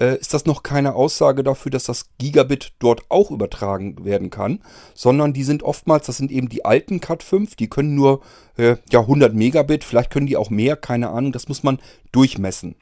äh, 0.00 0.16
ist 0.18 0.34
das 0.34 0.46
noch 0.46 0.62
keine 0.62 0.94
Aussage 0.94 1.44
dafür, 1.44 1.70
dass 1.70 1.84
das 1.84 2.06
Gigabit 2.18 2.72
dort 2.78 3.02
auch 3.10 3.30
übertragen 3.30 4.04
werden 4.04 4.30
kann, 4.30 4.60
sondern 4.94 5.32
die 5.32 5.44
sind 5.44 5.62
oftmals, 5.62 6.06
das 6.06 6.16
sind 6.16 6.30
eben 6.30 6.48
die 6.48 6.64
alten 6.64 7.00
Cat 7.00 7.22
5, 7.22 7.54
die 7.54 7.68
können 7.68 7.94
nur 7.94 8.20
äh, 8.56 8.76
ja 8.90 9.00
100 9.00 9.34
Megabit, 9.34 9.84
vielleicht 9.84 10.10
können 10.10 10.26
die 10.26 10.36
auch 10.36 10.50
mehr, 10.50 10.76
keine 10.76 11.10
Ahnung, 11.10 11.32
das 11.32 11.48
muss 11.48 11.62
man 11.62 11.78
durchmessen. 12.12 12.74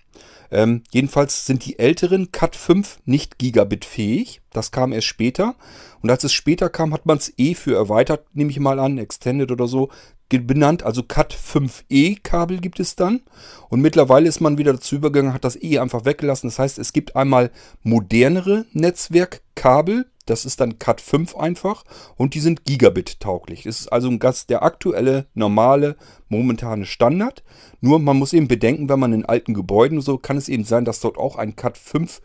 Ähm, 0.51 0.83
jedenfalls 0.91 1.45
sind 1.45 1.67
die 1.67 1.79
älteren 1.79 2.33
Cat 2.33 2.57
5 2.57 3.01
nicht 3.05 3.39
Gigabit-fähig. 3.39 4.41
Das 4.51 4.71
kam 4.71 4.93
erst 4.93 5.07
später. 5.07 5.57
Und 6.01 6.11
als 6.11 6.25
es 6.25 6.33
später 6.33 6.71
kam, 6.71 6.95
hat 6.95 7.05
man 7.05 7.19
es 7.19 7.35
eh 7.37 7.55
für 7.55 7.75
erweitert, 7.75 8.25
nehme 8.35 8.51
ich 8.51 8.59
mal 8.59 8.79
an, 8.79 8.97
Extended 8.97 9.51
oder 9.51 9.67
so, 9.67 9.91
benannt. 10.29 10.83
Also 10.83 11.03
Cat 11.03 11.35
5e 11.35 12.19
Kabel 12.23 12.59
gibt 12.59 12.81
es 12.81 12.97
dann. 12.97 13.23
Und 13.69 13.81
mittlerweile 13.81 14.29
ist 14.29 14.41
man 14.41 14.59
wieder 14.59 14.73
dazu 14.73 14.97
übergegangen, 14.97 15.35
hat 15.35 15.45
das 15.45 15.61
E 15.61 15.79
einfach 15.79 16.05
weggelassen. 16.05 16.49
Das 16.49 16.59
heißt, 16.59 16.79
es 16.79 16.93
gibt 16.93 17.17
einmal 17.17 17.51
modernere 17.83 18.67
Netzwerkkabel, 18.73 20.07
Das 20.27 20.45
ist 20.45 20.61
dann 20.61 20.79
Cat 20.79 21.01
5 21.01 21.37
einfach 21.37 21.85
und 22.17 22.35
die 22.35 22.41
sind 22.41 22.67
Gigabit 22.67 23.19
tauglich. 23.21 23.63
Das 23.63 23.81
ist 23.81 23.89
also 23.89 24.09
ein 24.09 24.19
ganz 24.19 24.47
der 24.47 24.63
aktuelle, 24.63 25.27
normale, 25.33 25.97
momentane 26.29 26.85
Standard. 26.85 27.43
Nur 27.81 27.99
man 27.99 28.19
muss 28.19 28.35
eben 28.35 28.47
bedenken, 28.47 28.91
wenn 28.91 29.01
man 29.01 29.15
in 29.15 29.25
alten 29.25 29.55
Gebäuden 29.55 30.03
so, 30.03 30.19
kann 30.19 30.37
es 30.37 30.51
eben 30.51 30.65
sein, 30.65 30.85
dass 30.85 31.01
dort 31.01 31.17
auch 31.17 31.37
ein 31.37 31.57
Cat 31.57 31.79
5 31.79 32.21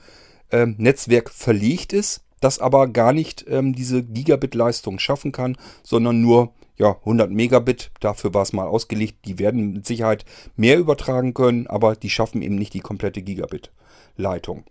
äh, 0.50 0.66
Netzwerk 0.66 1.30
verlegt 1.30 1.94
ist, 1.94 2.26
das 2.42 2.60
aber 2.60 2.88
gar 2.88 3.14
nicht 3.14 3.46
ähm, 3.48 3.74
diese 3.74 4.04
Gigabit-Leistung 4.04 5.00
schaffen 5.00 5.32
kann, 5.32 5.56
sondern 5.82 6.22
nur 6.22 6.54
ja, 6.78 6.98
100 7.00 7.32
Megabit, 7.32 7.92
dafür 8.00 8.34
war 8.34 8.42
es 8.42 8.54
mal 8.54 8.68
ausgelegt. 8.68 9.26
Die 9.26 9.40
werden 9.40 9.74
mit 9.74 9.86
Sicherheit 9.86 10.26
mehr 10.56 10.80
übertragen 10.80 11.34
können, 11.34 11.68
aber 11.68 11.96
die 11.96 12.10
schaffen 12.10 12.42
eben 12.42 12.56
nicht 12.56 12.74
die 12.74 12.80
komplette 12.80 13.22
Gigabit-Leitung. 13.22 14.66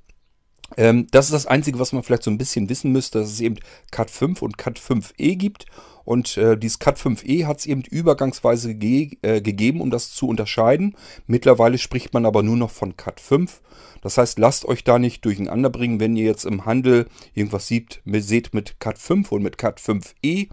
Ähm, 0.77 1.07
das 1.11 1.27
ist 1.27 1.33
das 1.33 1.47
Einzige, 1.47 1.79
was 1.79 1.93
man 1.93 2.03
vielleicht 2.03 2.23
so 2.23 2.31
ein 2.31 2.39
bisschen 2.39 2.69
wissen 2.69 2.93
müsste, 2.93 3.21
dass 3.21 3.31
es 3.31 3.41
eben 3.41 3.57
Cat 3.91 4.11
5 4.11 4.43
und 4.43 4.59
Cat 4.59 4.79
5e 4.79 5.37
gibt. 5.37 5.67
Und 6.05 6.37
äh, 6.37 6.59
dieses 6.59 6.81
Cat 6.81 6.99
5e 6.99 7.47
hat 7.47 7.61
es 7.61 7.67
eben 7.67 7.83
übergangsweise 7.83 8.75
ge 8.75 9.19
äh, 9.23 9.41
gegeben, 9.41 9.81
um 9.81 9.91
das 9.91 10.11
zu 10.11 10.27
unterscheiden. 10.27 10.97
Mittlerweile 11.27 11.79
spricht 11.79 12.13
man 12.13 12.27
aber 12.27 12.43
nur 12.43 12.57
noch 12.57 12.71
von 12.71 12.97
Cat 12.97 13.21
5. 13.21 13.61
Das 14.01 14.19
heißt, 14.19 14.39
lasst 14.39 14.65
euch 14.65 14.83
da 14.83 14.99
nicht 14.99 15.25
durcheinander 15.25 15.71
bringen, 15.71 16.01
wenn 16.01 16.17
ihr 16.17 16.25
jetzt 16.25 16.45
im 16.45 16.65
Handel 16.65 17.07
irgendwas 17.35 17.69
seht, 17.69 18.03
seht 18.05 18.53
mit 18.53 18.81
Cat 18.81 18.99
5 18.99 19.31
und 19.31 19.43
mit 19.43 19.59
Cat 19.59 19.79
5e. 19.81 20.49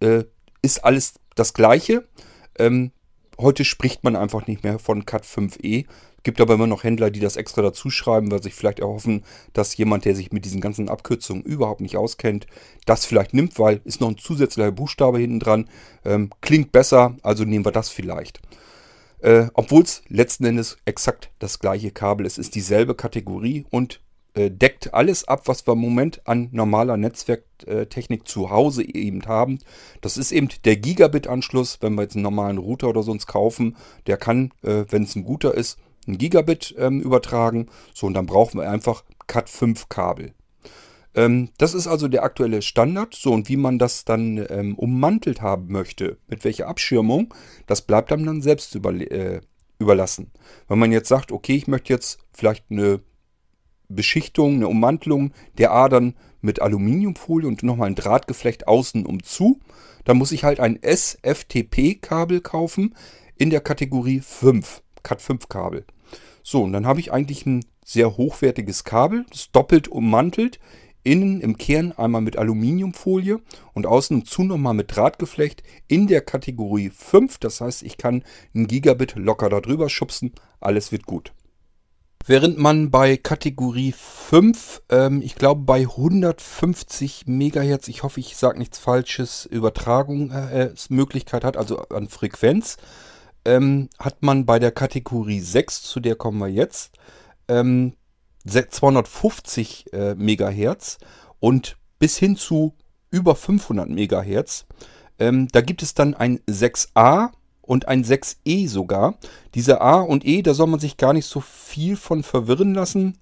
Äh, 0.00 0.24
ist 0.66 0.84
alles 0.84 1.14
das 1.34 1.54
gleiche. 1.54 2.06
Ähm, 2.58 2.92
heute 3.38 3.64
spricht 3.64 4.04
man 4.04 4.16
einfach 4.16 4.46
nicht 4.46 4.64
mehr 4.64 4.78
von 4.78 5.06
Cat 5.06 5.24
5e. 5.24 5.86
Gibt 6.22 6.40
aber 6.40 6.54
immer 6.54 6.66
noch 6.66 6.82
Händler, 6.82 7.10
die 7.10 7.20
das 7.20 7.36
extra 7.36 7.62
dazu 7.62 7.88
schreiben, 7.88 8.32
weil 8.32 8.42
sich 8.42 8.54
vielleicht 8.54 8.80
erhoffen, 8.80 9.24
dass 9.52 9.76
jemand, 9.76 10.04
der 10.04 10.16
sich 10.16 10.32
mit 10.32 10.44
diesen 10.44 10.60
ganzen 10.60 10.88
Abkürzungen 10.88 11.44
überhaupt 11.44 11.80
nicht 11.80 11.96
auskennt, 11.96 12.48
das 12.84 13.06
vielleicht 13.06 13.32
nimmt, 13.32 13.60
weil 13.60 13.80
ist 13.84 14.00
noch 14.00 14.08
ein 14.08 14.18
zusätzlicher 14.18 14.72
Buchstabe 14.72 15.20
hinten 15.20 15.38
dran. 15.38 15.68
Ähm, 16.04 16.30
klingt 16.40 16.72
besser, 16.72 17.16
also 17.22 17.44
nehmen 17.44 17.64
wir 17.64 17.70
das 17.70 17.90
vielleicht. 17.90 18.40
Äh, 19.20 19.46
Obwohl 19.54 19.84
es 19.84 20.02
letzten 20.08 20.46
Endes 20.46 20.78
exakt 20.84 21.30
das 21.38 21.60
gleiche 21.60 21.92
Kabel 21.92 22.26
ist. 22.26 22.38
Ist 22.38 22.56
dieselbe 22.56 22.96
Kategorie 22.96 23.64
und 23.70 24.00
deckt 24.36 24.92
alles 24.92 25.26
ab, 25.26 25.42
was 25.46 25.66
wir 25.66 25.72
im 25.72 25.80
Moment 25.80 26.20
an 26.26 26.48
normaler 26.52 26.96
Netzwerktechnik 26.96 28.28
zu 28.28 28.50
Hause 28.50 28.82
eben 28.82 29.24
haben. 29.26 29.58
Das 30.02 30.16
ist 30.16 30.30
eben 30.30 30.48
der 30.64 30.76
Gigabit-Anschluss. 30.76 31.78
Wenn 31.80 31.94
wir 31.94 32.02
jetzt 32.02 32.16
einen 32.16 32.22
normalen 32.22 32.58
Router 32.58 32.88
oder 32.88 33.02
so 33.02 33.12
uns 33.12 33.26
kaufen, 33.26 33.76
der 34.06 34.18
kann, 34.18 34.52
äh, 34.62 34.84
wenn 34.90 35.04
es 35.04 35.16
ein 35.16 35.24
guter 35.24 35.54
ist, 35.54 35.78
ein 36.06 36.18
Gigabit 36.18 36.74
ähm, 36.78 37.00
übertragen. 37.00 37.68
So, 37.94 38.06
und 38.06 38.14
dann 38.14 38.26
brauchen 38.26 38.60
wir 38.60 38.70
einfach 38.70 39.04
Cat5-Kabel. 39.26 40.34
Ähm, 41.14 41.48
das 41.58 41.74
ist 41.74 41.86
also 41.86 42.08
der 42.08 42.22
aktuelle 42.22 42.62
Standard. 42.62 43.14
So, 43.14 43.32
und 43.32 43.48
wie 43.48 43.56
man 43.56 43.78
das 43.78 44.04
dann 44.04 44.44
ähm, 44.50 44.76
ummantelt 44.76 45.40
haben 45.40 45.68
möchte, 45.68 46.18
mit 46.28 46.44
welcher 46.44 46.68
Abschirmung, 46.68 47.34
das 47.66 47.82
bleibt 47.82 48.12
einem 48.12 48.26
dann 48.26 48.42
selbst 48.42 48.76
äh, 48.76 49.40
überlassen. 49.78 50.30
Wenn 50.68 50.78
man 50.78 50.92
jetzt 50.92 51.08
sagt, 51.08 51.32
okay, 51.32 51.56
ich 51.56 51.66
möchte 51.66 51.92
jetzt 51.92 52.18
vielleicht 52.32 52.66
eine 52.70 53.00
Beschichtung, 53.88 54.56
eine 54.56 54.68
Ummantelung 54.68 55.32
der 55.58 55.72
Adern 55.72 56.14
mit 56.40 56.60
Aluminiumfolie 56.62 57.48
und 57.48 57.62
nochmal 57.62 57.88
ein 57.88 57.94
Drahtgeflecht 57.94 58.68
außen 58.68 59.04
um 59.06 59.22
zu. 59.22 59.60
Dann 60.04 60.16
muss 60.16 60.32
ich 60.32 60.44
halt 60.44 60.60
ein 60.60 60.80
SFTP-Kabel 60.82 62.40
kaufen 62.40 62.94
in 63.36 63.50
der 63.50 63.60
Kategorie 63.60 64.20
5, 64.20 64.82
Cat5-Kabel. 65.04 65.84
So, 66.42 66.62
und 66.62 66.72
dann 66.72 66.86
habe 66.86 67.00
ich 67.00 67.12
eigentlich 67.12 67.44
ein 67.44 67.64
sehr 67.84 68.16
hochwertiges 68.16 68.84
Kabel, 68.84 69.26
das 69.30 69.50
doppelt 69.50 69.88
ummantelt. 69.88 70.60
Innen 71.02 71.40
im 71.40 71.56
Kern 71.56 71.92
einmal 71.92 72.20
mit 72.20 72.36
Aluminiumfolie 72.36 73.40
und 73.74 73.86
außen 73.86 74.24
zu 74.24 74.42
nochmal 74.42 74.74
mit 74.74 74.96
Drahtgeflecht 74.96 75.62
in 75.86 76.08
der 76.08 76.20
Kategorie 76.20 76.90
5. 76.90 77.38
Das 77.38 77.60
heißt, 77.60 77.84
ich 77.84 77.96
kann 77.96 78.24
ein 78.56 78.66
Gigabit 78.66 79.14
locker 79.14 79.48
darüber 79.48 79.88
schubsen. 79.88 80.32
Alles 80.58 80.90
wird 80.90 81.06
gut. 81.06 81.32
Während 82.28 82.58
man 82.58 82.90
bei 82.90 83.16
Kategorie 83.16 83.92
5, 83.92 84.82
ähm, 84.88 85.22
ich 85.22 85.36
glaube 85.36 85.60
bei 85.62 85.82
150 85.82 87.28
Megahertz, 87.28 87.86
ich 87.86 88.02
hoffe, 88.02 88.18
ich 88.18 88.36
sage 88.36 88.58
nichts 88.58 88.78
Falsches, 88.78 89.46
Übertragungsmöglichkeit 89.46 91.44
äh, 91.44 91.46
hat, 91.46 91.56
also 91.56 91.78
an 91.88 92.08
Frequenz, 92.08 92.78
ähm, 93.44 93.88
hat 94.00 94.24
man 94.24 94.44
bei 94.44 94.58
der 94.58 94.72
Kategorie 94.72 95.38
6, 95.38 95.82
zu 95.82 96.00
der 96.00 96.16
kommen 96.16 96.38
wir 96.38 96.48
jetzt, 96.48 96.90
ähm, 97.46 97.94
250 98.44 99.92
äh, 99.92 100.16
Megahertz 100.16 100.98
und 101.38 101.76
bis 102.00 102.16
hin 102.16 102.36
zu 102.36 102.74
über 103.12 103.36
500 103.36 103.88
Megahertz. 103.88 104.66
Ähm, 105.20 105.46
da 105.52 105.60
gibt 105.60 105.80
es 105.80 105.94
dann 105.94 106.14
ein 106.14 106.40
6a 106.40 107.30
und 107.66 107.88
ein 107.88 108.04
6e 108.04 108.68
sogar. 108.68 109.18
Diese 109.54 109.80
A 109.80 110.00
und 110.00 110.24
E, 110.24 110.42
da 110.42 110.54
soll 110.54 110.66
man 110.66 110.80
sich 110.80 110.96
gar 110.96 111.12
nicht 111.12 111.26
so 111.26 111.40
viel 111.40 111.96
von 111.96 112.22
verwirren 112.22 112.74
lassen. 112.74 113.18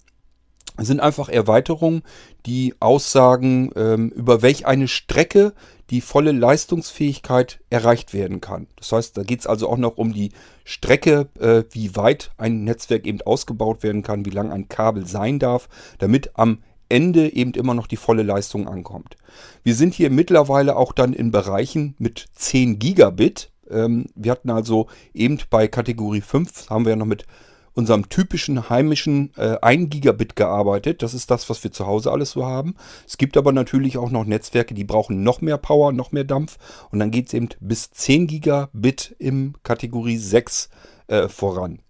Sind 0.77 1.01
einfach 1.01 1.29
Erweiterungen, 1.29 2.03
die 2.47 2.75
aussagen, 2.81 3.71
ähm, 3.77 4.11
über 4.11 4.43
welch 4.43 4.67
eine 4.67 4.89
Strecke 4.89 5.55
die 5.91 6.01
volle 6.01 6.33
Leistungsfähigkeit 6.33 7.61
erreicht 7.71 8.15
werden 8.15 8.41
kann. 8.41 8.67
Das 8.77 8.91
heißt, 8.93 9.17
da 9.17 9.23
geht 9.23 9.41
es 9.41 9.47
also 9.47 9.69
auch 9.69 9.77
noch 9.77 9.99
um 9.99 10.13
die 10.13 10.33
Strecke, 10.65 11.29
äh, 11.39 11.65
wie 11.71 11.95
weit 11.95 12.33
ein 12.39 12.65
Netzwerk 12.65 13.07
eben 13.07 13.21
ausgebaut 13.23 13.83
werden 13.83 14.03
kann, 14.03 14.25
wie 14.25 14.31
lang 14.31 14.51
ein 14.51 14.69
Kabel 14.69 15.07
sein 15.07 15.39
darf, 15.39 15.69
damit 15.99 16.31
am 16.35 16.63
Ende 16.89 17.33
eben 17.33 17.53
immer 17.53 17.75
noch 17.75 17.87
die 17.87 17.97
volle 17.97 18.23
Leistung 18.23 18.69
ankommt. 18.69 19.17
Wir 19.63 19.75
sind 19.75 19.95
hier 19.95 20.11
mittlerweile 20.11 20.77
auch 20.77 20.93
dann 20.93 21.13
in 21.13 21.31
Bereichen 21.31 21.95
mit 21.99 22.27
10 22.35 22.79
Gigabit. 22.79 23.51
Ähm, 23.71 24.07
wir 24.15 24.33
hatten 24.33 24.51
also 24.51 24.87
eben 25.13 25.39
bei 25.51 25.69
Kategorie 25.69 26.21
5, 26.21 26.71
haben 26.71 26.85
wir 26.85 26.91
ja 26.91 26.97
noch 26.97 27.07
mit 27.07 27.27
unserem 27.75 28.09
typischen 28.09 28.69
heimischen 28.71 29.33
äh, 29.37 29.57
1 29.61 29.91
Gigabit 29.91 30.37
gearbeitet. 30.37 31.03
Das 31.03 31.13
ist 31.13 31.31
das, 31.31 31.51
was 31.51 31.63
wir 31.65 31.73
zu 31.73 31.87
Hause 31.87 32.13
alles 32.13 32.31
so 32.31 32.47
haben. 32.47 32.77
Es 33.07 33.19
gibt 33.19 33.37
aber 33.37 33.53
natürlich 33.53 33.99
auch 33.99 34.11
noch 34.11 34.25
Netzwerke, 34.25 34.75
die 34.75 34.85
brauchen 34.85 35.23
noch 35.23 35.41
mehr 35.41 35.59
Power, 35.59 35.93
noch 35.93 36.13
mehr 36.13 36.25
Dampf. 36.25 36.59
Und 36.91 37.01
dann 37.01 37.11
geht 37.11 37.27
es 37.27 37.35
eben 37.35 37.49
bis 37.61 37.91
10 37.91 38.29
Gigabit 38.29 39.17
im 39.19 39.55
Kategorie 39.65 40.17
6 40.17 40.69
äh, 41.09 41.29
voran. 41.29 41.81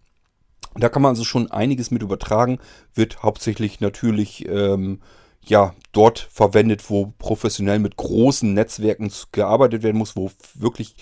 Da 0.76 0.88
kann 0.88 1.02
man 1.02 1.10
also 1.10 1.22
schon 1.22 1.50
einiges 1.50 1.90
mit 1.90 2.02
übertragen. 2.02 2.58
Wird 2.94 3.22
hauptsächlich 3.22 3.80
natürlich 3.80 4.48
ähm, 4.48 5.00
ja, 5.42 5.74
dort 5.92 6.18
verwendet, 6.18 6.88
wo 6.88 7.12
professionell 7.18 7.78
mit 7.78 7.96
großen 7.96 8.52
Netzwerken 8.54 9.12
gearbeitet 9.32 9.82
werden 9.82 9.98
muss, 9.98 10.16
wo 10.16 10.30
wirklich 10.54 10.96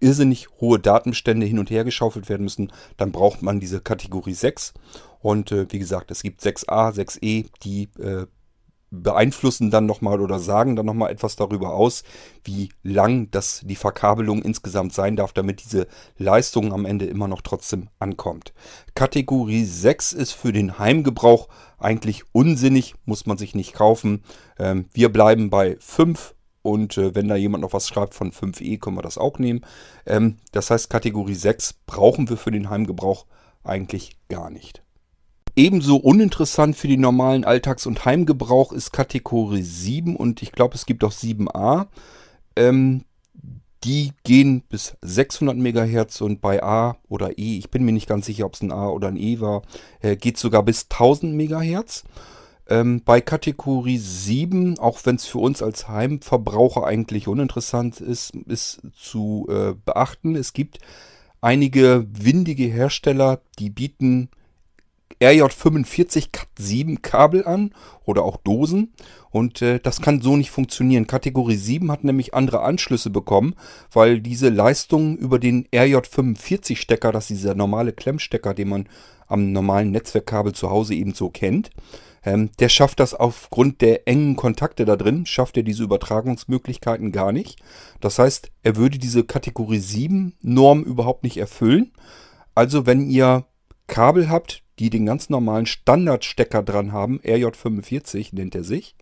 irrsinnig 0.00 0.48
hohe 0.60 0.78
Datenbestände 0.78 1.46
hin 1.46 1.58
und 1.58 1.70
her 1.70 1.84
geschaufelt 1.84 2.28
werden 2.28 2.44
müssen, 2.44 2.72
dann 2.96 3.12
braucht 3.12 3.42
man 3.42 3.60
diese 3.60 3.80
Kategorie 3.80 4.34
6. 4.34 4.74
Und 5.20 5.52
äh, 5.52 5.66
wie 5.70 5.78
gesagt, 5.78 6.10
es 6.10 6.22
gibt 6.22 6.40
6a, 6.40 6.92
6e, 6.94 7.46
die 7.62 7.88
äh, 8.00 8.26
beeinflussen 8.90 9.70
dann 9.70 9.86
nochmal 9.86 10.20
oder 10.20 10.38
sagen 10.38 10.76
dann 10.76 10.86
nochmal 10.86 11.10
etwas 11.10 11.36
darüber 11.36 11.74
aus, 11.74 12.04
wie 12.44 12.70
lang 12.82 13.30
das 13.30 13.60
die 13.64 13.76
Verkabelung 13.76 14.42
insgesamt 14.42 14.94
sein 14.94 15.16
darf, 15.16 15.32
damit 15.32 15.62
diese 15.62 15.86
Leistung 16.16 16.72
am 16.72 16.86
Ende 16.86 17.04
immer 17.04 17.28
noch 17.28 17.42
trotzdem 17.42 17.88
ankommt. 17.98 18.54
Kategorie 18.94 19.64
6 19.64 20.12
ist 20.12 20.32
für 20.32 20.52
den 20.52 20.78
Heimgebrauch 20.78 21.48
eigentlich 21.78 22.22
unsinnig, 22.32 22.94
muss 23.04 23.26
man 23.26 23.36
sich 23.36 23.54
nicht 23.54 23.74
kaufen. 23.74 24.22
Ähm, 24.58 24.86
wir 24.92 25.12
bleiben 25.12 25.50
bei 25.50 25.76
5 25.80 26.34
und 26.62 26.98
äh, 26.98 27.14
wenn 27.14 27.28
da 27.28 27.36
jemand 27.36 27.62
noch 27.62 27.72
was 27.72 27.88
schreibt 27.88 28.14
von 28.14 28.32
5e, 28.32 28.78
können 28.78 28.96
wir 28.96 29.02
das 29.02 29.18
auch 29.18 29.38
nehmen. 29.38 29.62
Ähm, 30.06 30.36
das 30.52 30.70
heißt, 30.70 30.90
Kategorie 30.90 31.34
6 31.34 31.74
brauchen 31.86 32.28
wir 32.28 32.36
für 32.36 32.50
den 32.50 32.70
Heimgebrauch 32.70 33.26
eigentlich 33.64 34.16
gar 34.28 34.50
nicht. 34.50 34.82
Ebenso 35.56 35.96
uninteressant 35.96 36.76
für 36.76 36.88
den 36.88 37.00
normalen 37.00 37.44
Alltags- 37.44 37.86
und 37.86 38.04
Heimgebrauch 38.04 38.72
ist 38.72 38.92
Kategorie 38.92 39.62
7 39.62 40.14
und 40.14 40.42
ich 40.42 40.52
glaube, 40.52 40.76
es 40.76 40.86
gibt 40.86 41.02
auch 41.02 41.12
7a. 41.12 41.86
Ähm, 42.54 43.04
die 43.84 44.12
gehen 44.24 44.62
bis 44.68 44.96
600 45.02 45.56
MHz 45.56 46.20
und 46.20 46.40
bei 46.40 46.62
A 46.62 46.96
oder 47.08 47.38
E, 47.38 47.58
ich 47.58 47.70
bin 47.70 47.84
mir 47.84 47.92
nicht 47.92 48.08
ganz 48.08 48.26
sicher, 48.26 48.46
ob 48.46 48.54
es 48.54 48.60
ein 48.60 48.72
A 48.72 48.88
oder 48.88 49.08
ein 49.08 49.16
E 49.16 49.40
war, 49.40 49.62
äh, 50.00 50.16
geht 50.16 50.36
sogar 50.36 50.62
bis 50.62 50.88
1000 50.88 51.34
MHz. 51.34 52.04
Ähm, 52.68 53.02
bei 53.04 53.20
Kategorie 53.20 53.98
7, 53.98 54.78
auch 54.78 55.00
wenn 55.04 55.16
es 55.16 55.26
für 55.26 55.38
uns 55.38 55.62
als 55.62 55.88
Heimverbraucher 55.88 56.84
eigentlich 56.84 57.26
uninteressant 57.26 58.00
ist, 58.00 58.36
ist 58.36 58.82
zu 58.94 59.46
äh, 59.48 59.74
beachten. 59.84 60.36
Es 60.36 60.52
gibt 60.52 60.78
einige 61.40 62.06
windige 62.10 62.64
Hersteller, 62.64 63.40
die 63.58 63.70
bieten 63.70 64.28
RJ45 65.20 66.28
Cat 66.30 66.48
7 66.58 67.02
Kabel 67.02 67.44
an 67.46 67.72
oder 68.04 68.22
auch 68.22 68.36
Dosen 68.36 68.92
und 69.30 69.62
äh, 69.62 69.80
das 69.80 70.00
kann 70.00 70.20
so 70.20 70.36
nicht 70.36 70.50
funktionieren. 70.50 71.06
Kategorie 71.06 71.56
7 71.56 71.90
hat 71.90 72.04
nämlich 72.04 72.34
andere 72.34 72.62
Anschlüsse 72.62 73.10
bekommen, 73.10 73.54
weil 73.92 74.20
diese 74.20 74.48
Leistung 74.48 75.16
über 75.16 75.38
den 75.38 75.66
RJ45 75.68 76.76
Stecker, 76.76 77.12
das 77.12 77.30
ist 77.30 77.40
dieser 77.40 77.54
normale 77.54 77.92
Klemmstecker, 77.92 78.54
den 78.54 78.68
man 78.68 78.88
am 79.26 79.52
normalen 79.52 79.90
Netzwerkkabel 79.90 80.52
zu 80.52 80.70
Hause 80.70 80.94
eben 80.94 81.14
so 81.14 81.30
kennt, 81.30 81.70
ähm, 82.28 82.50
der 82.58 82.68
schafft 82.68 83.00
das 83.00 83.14
aufgrund 83.14 83.80
der 83.80 84.06
engen 84.06 84.36
Kontakte 84.36 84.84
da 84.84 84.96
drin, 84.96 85.24
schafft 85.24 85.56
er 85.56 85.62
diese 85.62 85.82
Übertragungsmöglichkeiten 85.84 87.10
gar 87.10 87.32
nicht. 87.32 87.58
Das 88.02 88.18
heißt, 88.18 88.50
er 88.62 88.76
würde 88.76 88.98
diese 88.98 89.24
Kategorie 89.24 89.78
7 89.78 90.34
Norm 90.42 90.82
überhaupt 90.82 91.24
nicht 91.24 91.38
erfüllen. 91.38 91.92
Also 92.54 92.84
wenn 92.84 93.08
ihr 93.08 93.46
Kabel 93.86 94.28
habt, 94.28 94.62
die 94.78 94.90
den 94.90 95.06
ganz 95.06 95.30
normalen 95.30 95.64
Standardstecker 95.64 96.62
dran 96.62 96.92
haben, 96.92 97.18
RJ45 97.20 98.34
nennt 98.34 98.54
er 98.54 98.64
sich, 98.64 98.94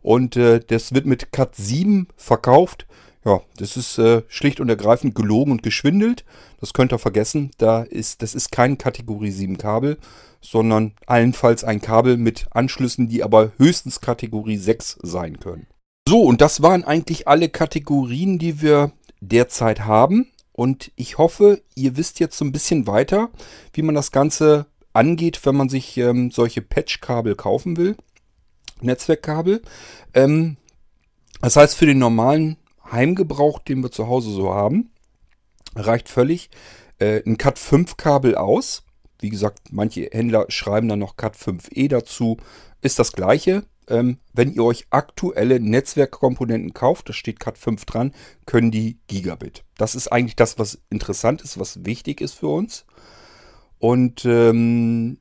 und 0.00 0.36
äh, 0.36 0.60
das 0.60 0.94
wird 0.94 1.06
mit 1.06 1.32
Cat 1.32 1.56
7 1.56 2.06
verkauft, 2.16 2.86
ja, 3.24 3.40
das 3.56 3.76
ist 3.76 3.98
äh, 3.98 4.22
schlicht 4.28 4.60
und 4.60 4.68
ergreifend 4.68 5.14
gelogen 5.14 5.52
und 5.52 5.62
geschwindelt. 5.62 6.24
Das 6.58 6.72
könnt 6.72 6.92
ihr 6.92 6.98
vergessen. 6.98 7.50
Da 7.58 7.82
ist, 7.82 8.22
das 8.22 8.34
ist 8.34 8.50
kein 8.50 8.78
Kategorie 8.78 9.30
7 9.30 9.58
Kabel, 9.58 9.98
sondern 10.40 10.92
allenfalls 11.06 11.62
ein 11.62 11.82
Kabel 11.82 12.16
mit 12.16 12.46
Anschlüssen, 12.50 13.08
die 13.08 13.22
aber 13.22 13.52
höchstens 13.58 14.00
Kategorie 14.00 14.56
6 14.56 15.00
sein 15.02 15.38
können. 15.38 15.66
So, 16.08 16.22
und 16.22 16.40
das 16.40 16.62
waren 16.62 16.82
eigentlich 16.82 17.28
alle 17.28 17.50
Kategorien, 17.50 18.38
die 18.38 18.62
wir 18.62 18.92
derzeit 19.20 19.80
haben. 19.80 20.28
Und 20.52 20.90
ich 20.96 21.18
hoffe, 21.18 21.62
ihr 21.74 21.96
wisst 21.96 22.20
jetzt 22.20 22.38
so 22.38 22.44
ein 22.44 22.52
bisschen 22.52 22.86
weiter, 22.86 23.30
wie 23.74 23.82
man 23.82 23.94
das 23.94 24.12
Ganze 24.12 24.66
angeht, 24.92 25.44
wenn 25.44 25.56
man 25.56 25.68
sich 25.68 25.96
ähm, 25.98 26.30
solche 26.30 26.62
Patch-Kabel 26.62 27.36
kaufen 27.36 27.76
will. 27.76 27.96
Netzwerkkabel. 28.80 29.62
Ähm, 30.14 30.56
das 31.40 31.56
heißt, 31.56 31.76
für 31.76 31.86
den 31.86 31.98
normalen 31.98 32.56
Heimgebrauch, 32.90 33.58
den 33.60 33.82
wir 33.82 33.90
zu 33.90 34.08
Hause 34.08 34.30
so 34.30 34.52
haben, 34.52 34.90
reicht 35.74 36.08
völlig 36.08 36.50
äh, 36.98 37.22
ein 37.26 37.38
Cat 37.38 37.58
5 37.58 37.96
Kabel 37.96 38.36
aus. 38.36 38.84
Wie 39.20 39.30
gesagt, 39.30 39.72
manche 39.72 40.08
Händler 40.12 40.46
schreiben 40.48 40.88
dann 40.88 40.98
noch 40.98 41.16
Cat 41.16 41.36
5e 41.36 41.88
dazu. 41.88 42.36
Ist 42.80 42.98
das 42.98 43.12
gleiche. 43.12 43.64
Ähm, 43.88 44.18
wenn 44.32 44.52
ihr 44.52 44.64
euch 44.64 44.86
aktuelle 44.90 45.58
Netzwerkkomponenten 45.58 46.72
kauft, 46.72 47.08
da 47.08 47.12
steht 47.12 47.40
Cat 47.40 47.58
5 47.58 47.84
dran, 47.84 48.14
können 48.46 48.70
die 48.70 48.98
Gigabit. 49.08 49.64
Das 49.76 49.94
ist 49.94 50.08
eigentlich 50.08 50.36
das, 50.36 50.58
was 50.58 50.80
interessant 50.90 51.42
ist, 51.42 51.58
was 51.58 51.84
wichtig 51.84 52.20
ist 52.20 52.34
für 52.34 52.48
uns. 52.48 52.86
Und 53.78 54.24
ähm, 54.24 55.18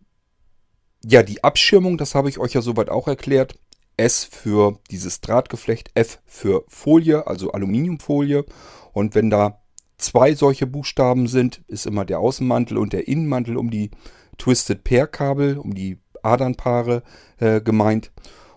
ja, 1.03 1.23
die 1.23 1.43
Abschirmung, 1.43 1.97
das 1.97 2.13
habe 2.13 2.29
ich 2.29 2.37
euch 2.37 2.53
ja 2.53 2.61
soweit 2.61 2.89
auch 2.89 3.07
erklärt. 3.07 3.57
S 3.99 4.23
für 4.23 4.79
dieses 4.89 5.21
Drahtgeflecht, 5.21 5.91
F 5.93 6.19
für 6.25 6.63
Folie, 6.67 7.27
also 7.27 7.51
Aluminiumfolie. 7.51 8.45
Und 8.93 9.13
wenn 9.13 9.29
da 9.29 9.61
zwei 9.97 10.33
solche 10.33 10.65
Buchstaben 10.65 11.27
sind, 11.27 11.61
ist 11.67 11.85
immer 11.85 12.05
der 12.05 12.19
Außenmantel 12.19 12.77
und 12.77 12.93
der 12.93 13.07
Innenmantel 13.07 13.57
um 13.57 13.69
die 13.69 13.91
Twisted 14.37 14.83
Pair 14.83 15.07
Kabel, 15.07 15.57
um 15.57 15.75
die 15.75 15.99
Adernpaare 16.23 17.03
äh, 17.37 17.61
gemeint. 17.61 18.11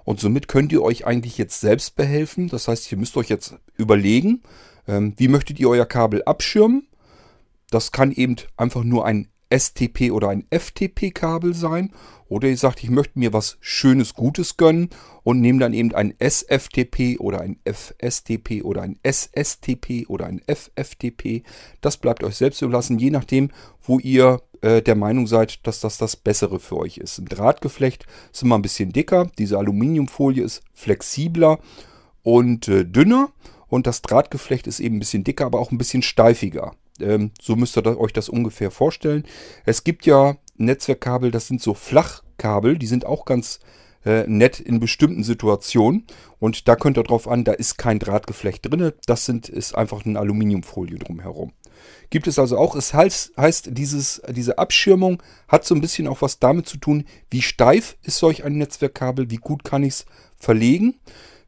Und 0.05 0.21
somit 0.21 0.49
könnt 0.49 0.73
ihr 0.73 0.83
euch 0.83 1.07
eigentlich 1.07 1.39
jetzt 1.39 1.61
selbst 1.61 1.97
behelfen. 1.97 2.49
Das 2.49 2.69
heißt, 2.69 2.91
ihr 2.91 2.99
müsst 2.99 3.17
euch 3.17 3.29
jetzt 3.29 3.57
überlegen, 3.77 4.43
ähm, 4.87 5.15
wie 5.17 5.29
möchtet 5.29 5.61
ihr 5.61 5.69
euer 5.69 5.87
Kabel 5.87 6.23
abschirmen. 6.25 6.89
Das 7.71 7.93
kann 7.93 8.13
eben 8.13 8.37
einfach 8.57 8.85
nur 8.85 9.07
ein 9.07 9.29
STP 9.53 10.11
oder 10.11 10.29
ein 10.29 10.45
FTP-Kabel 10.51 11.55
sein. 11.55 11.93
Oder 12.29 12.49
ihr 12.49 12.57
sagt, 12.57 12.83
ich 12.83 12.89
möchte 12.89 13.19
mir 13.19 13.35
was 13.35 13.59
Schönes, 13.61 14.15
Gutes 14.15 14.57
gönnen 14.57 14.89
und 15.23 15.41
nehme 15.41 15.59
dann 15.59 15.75
eben 15.75 15.95
ein 15.95 16.15
SFTP 16.19 17.21
oder 17.21 17.43
ein 17.43 17.59
FSTP 17.65 18.63
oder 18.63 18.81
ein 18.81 18.99
SSTP 19.03 20.07
oder 20.09 20.27
ein 20.27 20.41
FFTP. 20.47 21.43
Das 21.83 21.99
bleibt 21.99 22.25
euch 22.25 22.37
selbst 22.37 22.63
überlassen, 22.63 22.99
je 22.99 23.11
nachdem, 23.11 23.51
wo 23.83 23.99
ihr 23.99 24.41
äh, 24.63 24.81
der 24.81 24.95
Meinung 24.95 25.27
seid, 25.27 25.67
dass 25.67 25.81
das 25.81 25.99
das 25.99 26.17
Bessere 26.17 26.59
für 26.59 26.79
euch 26.79 26.97
ist. 26.97 27.19
Ein 27.19 27.27
Drahtgeflecht 27.27 28.07
ist 28.33 28.43
immer 28.43 28.57
ein 28.57 28.63
bisschen 28.63 28.93
dicker. 28.93 29.31
Diese 29.37 29.59
Aluminiumfolie 29.59 30.45
ist 30.45 30.63
flexibler 30.73 31.59
und 32.23 32.67
äh, 32.69 32.87
dünner. 32.87 33.31
Und 33.69 33.87
das 33.87 34.03
Drahtgeflecht 34.03 34.67
ist 34.67 34.81
eben 34.81 34.97
ein 34.97 35.01
bisschen 35.01 35.25
dicker, 35.25 35.47
aber 35.47 35.59
auch 35.59 35.71
ein 35.71 35.79
bisschen 35.79 36.03
steifiger. 36.03 36.75
Ähm, 37.03 37.33
so 37.41 37.57
müsst 37.57 37.77
ihr 37.77 37.99
euch 37.99 38.13
das 38.13 38.29
ungefähr 38.29 38.71
vorstellen. 38.71 39.25
Es 39.65 39.85
gibt 39.85 40.07
ja 40.07 40.37
Netzwerkkabel, 40.57 41.31
das 41.31 41.49
sind 41.49 41.61
so 41.61 41.75
Flachkabel, 41.75 42.79
die 42.79 42.87
sind 42.87 43.05
auch 43.05 43.25
ganz 43.25 43.61
äh, 44.05 44.25
nett 44.27 44.61
in 44.61 44.81
bestimmten 44.81 45.23
Situationen. 45.23 46.07
Und 46.39 46.69
da 46.69 46.77
könnt 46.77 46.99
ihr 46.99 47.05
drauf 47.05 47.29
an, 47.29 47.45
da 47.45 47.53
ist 47.53 47.79
kein 47.79 47.99
Drahtgeflecht 47.99 48.65
drin. 48.65 48.93
Das 49.07 49.27
sind, 49.27 49.49
ist 49.49 49.75
einfach 49.75 50.05
eine 50.05 50.19
Aluminiumfolie 50.19 50.99
drumherum. 50.99 51.53
Gibt 52.11 52.27
es 52.27 52.39
also 52.39 52.59
auch. 52.59 52.77
Es 52.77 52.95
heißt, 52.95 53.37
heißt 53.37 53.71
dieses, 53.73 54.23
diese 54.29 54.59
Abschirmung 54.59 55.23
hat 55.49 55.65
so 55.65 55.75
ein 55.75 55.81
bisschen 55.81 56.07
auch 56.07 56.23
was 56.23 56.39
damit 56.39 56.69
zu 56.69 56.77
tun, 56.77 57.05
wie 57.31 57.43
steif 57.43 57.97
ist 58.03 58.19
solch 58.19 58.45
ein 58.45 58.59
Netzwerkkabel, 58.59 59.31
wie 59.31 59.37
gut 59.37 59.65
kann 59.65 59.83
ich 59.83 59.95
es 59.95 60.07
verlegen. 60.37 61.01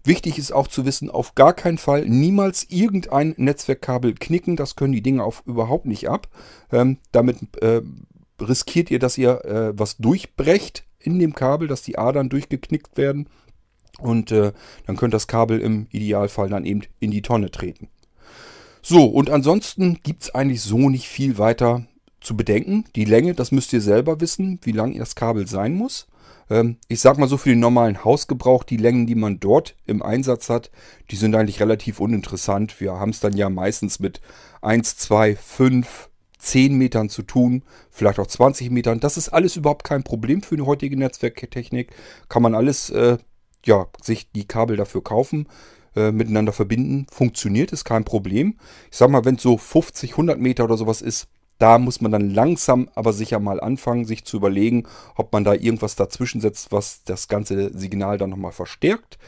Wichtig 0.04 0.38
ist 0.38 0.52
auch 0.52 0.68
zu 0.68 0.84
wissen, 0.84 1.10
auf 1.10 1.34
gar 1.34 1.54
keinen 1.54 1.78
Fall 1.78 2.06
niemals 2.06 2.66
irgendein 2.68 3.34
Netzwerkkabel 3.38 4.14
knicken. 4.14 4.54
Das 4.54 4.76
können 4.76 4.92
die 4.92 5.02
Dinge 5.02 5.24
auch 5.24 5.36
überhaupt 5.46 5.86
nicht 5.86 6.10
ab. 6.10 6.28
Ähm, 6.70 6.98
damit 7.10 7.56
äh, 7.62 7.80
riskiert 8.38 8.90
ihr, 8.90 8.98
dass 8.98 9.16
ihr 9.16 9.44
äh, 9.46 9.72
was 9.78 9.96
durchbrecht 9.96 10.84
in 10.98 11.18
dem 11.18 11.34
Kabel, 11.34 11.68
dass 11.68 11.82
die 11.82 11.96
Adern 11.96 12.28
durchgeknickt 12.28 12.98
werden. 12.98 13.28
Und 13.98 14.30
äh, 14.30 14.52
dann 14.86 14.96
könnte 14.96 15.14
das 15.14 15.26
Kabel 15.26 15.60
im 15.60 15.86
Idealfall 15.90 16.50
dann 16.50 16.66
eben 16.66 16.82
in 17.00 17.10
die 17.10 17.22
Tonne 17.22 17.50
treten. 17.50 17.88
So, 18.82 19.06
und 19.06 19.30
ansonsten 19.30 20.00
gibt 20.02 20.24
es 20.24 20.34
eigentlich 20.34 20.60
so 20.60 20.90
nicht 20.90 21.08
viel 21.08 21.38
weiter 21.38 21.86
zu 22.20 22.36
bedenken. 22.36 22.84
Die 22.94 23.06
Länge, 23.06 23.32
das 23.32 23.52
müsst 23.52 23.72
ihr 23.72 23.80
selber 23.80 24.20
wissen, 24.20 24.60
wie 24.64 24.72
lang 24.72 24.98
das 24.98 25.14
Kabel 25.14 25.46
sein 25.46 25.74
muss. 25.74 26.08
Ähm, 26.50 26.78
ich 26.88 27.00
sag 27.00 27.18
mal 27.18 27.28
so 27.28 27.36
für 27.36 27.50
den 27.50 27.60
normalen 27.60 28.04
Hausgebrauch, 28.04 28.64
die 28.64 28.76
Längen, 28.76 29.06
die 29.06 29.14
man 29.14 29.40
dort 29.40 29.76
im 29.86 30.02
Einsatz 30.02 30.48
hat, 30.50 30.70
die 31.10 31.16
sind 31.16 31.34
eigentlich 31.34 31.60
relativ 31.60 32.00
uninteressant. 32.00 32.80
Wir 32.80 32.94
haben 32.94 33.10
es 33.10 33.20
dann 33.20 33.36
ja 33.36 33.48
meistens 33.50 34.00
mit 34.00 34.20
1, 34.62 34.96
2, 34.96 35.36
5, 35.36 36.10
10 36.38 36.74
Metern 36.74 37.08
zu 37.08 37.22
tun, 37.22 37.62
vielleicht 37.90 38.18
auch 38.18 38.26
20 38.26 38.70
Metern. 38.70 39.00
Das 39.00 39.16
ist 39.16 39.30
alles 39.30 39.56
überhaupt 39.56 39.84
kein 39.84 40.04
Problem 40.04 40.42
für 40.42 40.56
die 40.56 40.62
heutige 40.62 40.96
Netzwerktechnik. 40.96 41.92
Kann 42.28 42.42
man 42.42 42.54
alles, 42.54 42.90
äh, 42.90 43.18
ja, 43.64 43.86
sich 44.02 44.30
die 44.32 44.46
Kabel 44.46 44.76
dafür 44.76 45.02
kaufen, 45.02 45.48
äh, 45.96 46.12
miteinander 46.12 46.52
verbinden. 46.52 47.06
Funktioniert, 47.10 47.72
ist 47.72 47.84
kein 47.84 48.04
Problem. 48.04 48.58
Ich 48.90 48.98
sag 48.98 49.10
mal, 49.10 49.24
wenn 49.24 49.36
es 49.36 49.42
so 49.42 49.56
50, 49.56 50.12
100 50.12 50.38
Meter 50.38 50.64
oder 50.64 50.76
sowas 50.76 51.00
ist, 51.00 51.28
da 51.64 51.78
muss 51.78 52.02
man 52.02 52.12
dann 52.12 52.28
langsam 52.28 52.90
aber 52.94 53.14
sicher 53.14 53.40
mal 53.40 53.58
anfangen, 53.58 54.04
sich 54.04 54.26
zu 54.26 54.36
überlegen, 54.36 54.84
ob 55.16 55.32
man 55.32 55.44
da 55.44 55.54
irgendwas 55.54 55.96
dazwischen 55.96 56.42
setzt, 56.42 56.72
was 56.72 57.04
das 57.04 57.26
ganze 57.26 57.70
Signal 57.74 58.18
dann 58.18 58.28
nochmal 58.28 58.52
verstärkt. 58.52 59.18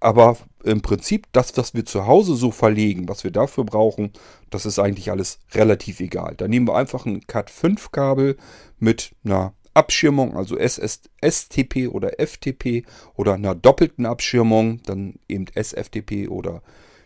Aber 0.00 0.36
im 0.64 0.82
Prinzip, 0.82 1.28
das, 1.30 1.56
was 1.56 1.72
wir 1.72 1.84
zu 1.84 2.08
Hause 2.08 2.34
so 2.34 2.50
verlegen, 2.50 3.08
was 3.08 3.22
wir 3.22 3.30
dafür 3.30 3.62
brauchen, 3.62 4.10
das 4.50 4.66
ist 4.66 4.80
eigentlich 4.80 5.12
alles 5.12 5.38
relativ 5.52 6.00
egal. 6.00 6.34
Da 6.36 6.48
nehmen 6.48 6.66
wir 6.66 6.74
einfach 6.74 7.06
ein 7.06 7.20
Cat5-Kabel 7.20 8.38
mit 8.80 9.14
einer 9.24 9.52
Abschirmung, 9.72 10.36
also 10.36 10.56
SS, 10.58 11.02
STP 11.24 11.86
oder 11.86 12.18
FTP 12.18 12.86
oder 13.14 13.34
einer 13.34 13.54
doppelten 13.54 14.04
Abschirmung, 14.04 14.82
dann 14.82 15.20
eben 15.28 15.46
SFTP 15.54 16.28
oder 16.28 16.60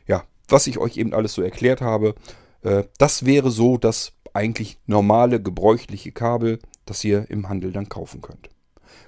ja, 0.07 0.25
was 0.49 0.67
ich 0.67 0.79
euch 0.79 0.97
eben 0.97 1.13
alles 1.13 1.35
so 1.35 1.43
erklärt 1.43 1.83
habe. 1.83 2.15
Äh, 2.63 2.85
das 2.99 3.25
wäre 3.25 3.51
so 3.51 3.77
das 3.77 4.13
eigentlich 4.39 4.79
normale, 4.87 5.43
gebräuchliche 5.43 6.13
Kabel, 6.13 6.61
das 6.87 7.03
ihr 7.03 7.29
im 7.29 7.49
Handel 7.49 7.73
dann 7.73 7.89
kaufen 7.89 8.23
könnt. 8.23 8.51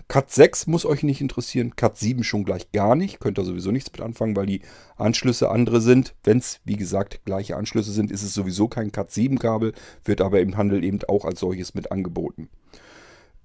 Cat 0.09 0.29
6 0.29 0.67
muss 0.67 0.85
euch 0.85 1.05
nicht 1.05 1.21
interessieren, 1.21 1.77
Cat 1.77 1.97
7 1.97 2.25
schon 2.25 2.45
gleich 2.45 2.73
gar 2.73 2.97
nicht, 2.97 3.21
könnt 3.21 3.39
ihr 3.39 3.45
sowieso 3.45 3.71
nichts 3.71 3.93
mit 3.93 4.01
anfangen, 4.01 4.35
weil 4.35 4.47
die 4.47 4.63
Anschlüsse 4.97 5.51
andere 5.51 5.81
sind. 5.81 6.17
Wenn 6.25 6.39
es, 6.39 6.59
wie 6.65 6.75
gesagt, 6.75 7.25
gleiche 7.25 7.57
Anschlüsse 7.57 7.93
sind, 7.93 8.11
ist 8.11 8.25
es 8.25 8.35
sowieso 8.35 8.67
kein 8.67 8.91
Cat 8.91 9.13
7 9.13 9.39
Kabel, 9.39 9.73
wird 10.05 10.21
aber 10.21 10.41
im 10.41 10.57
Handel 10.57 10.83
eben 10.83 10.99
auch 11.07 11.25
als 11.25 11.39
solches 11.39 11.75
mit 11.75 11.93
angeboten. 11.93 12.49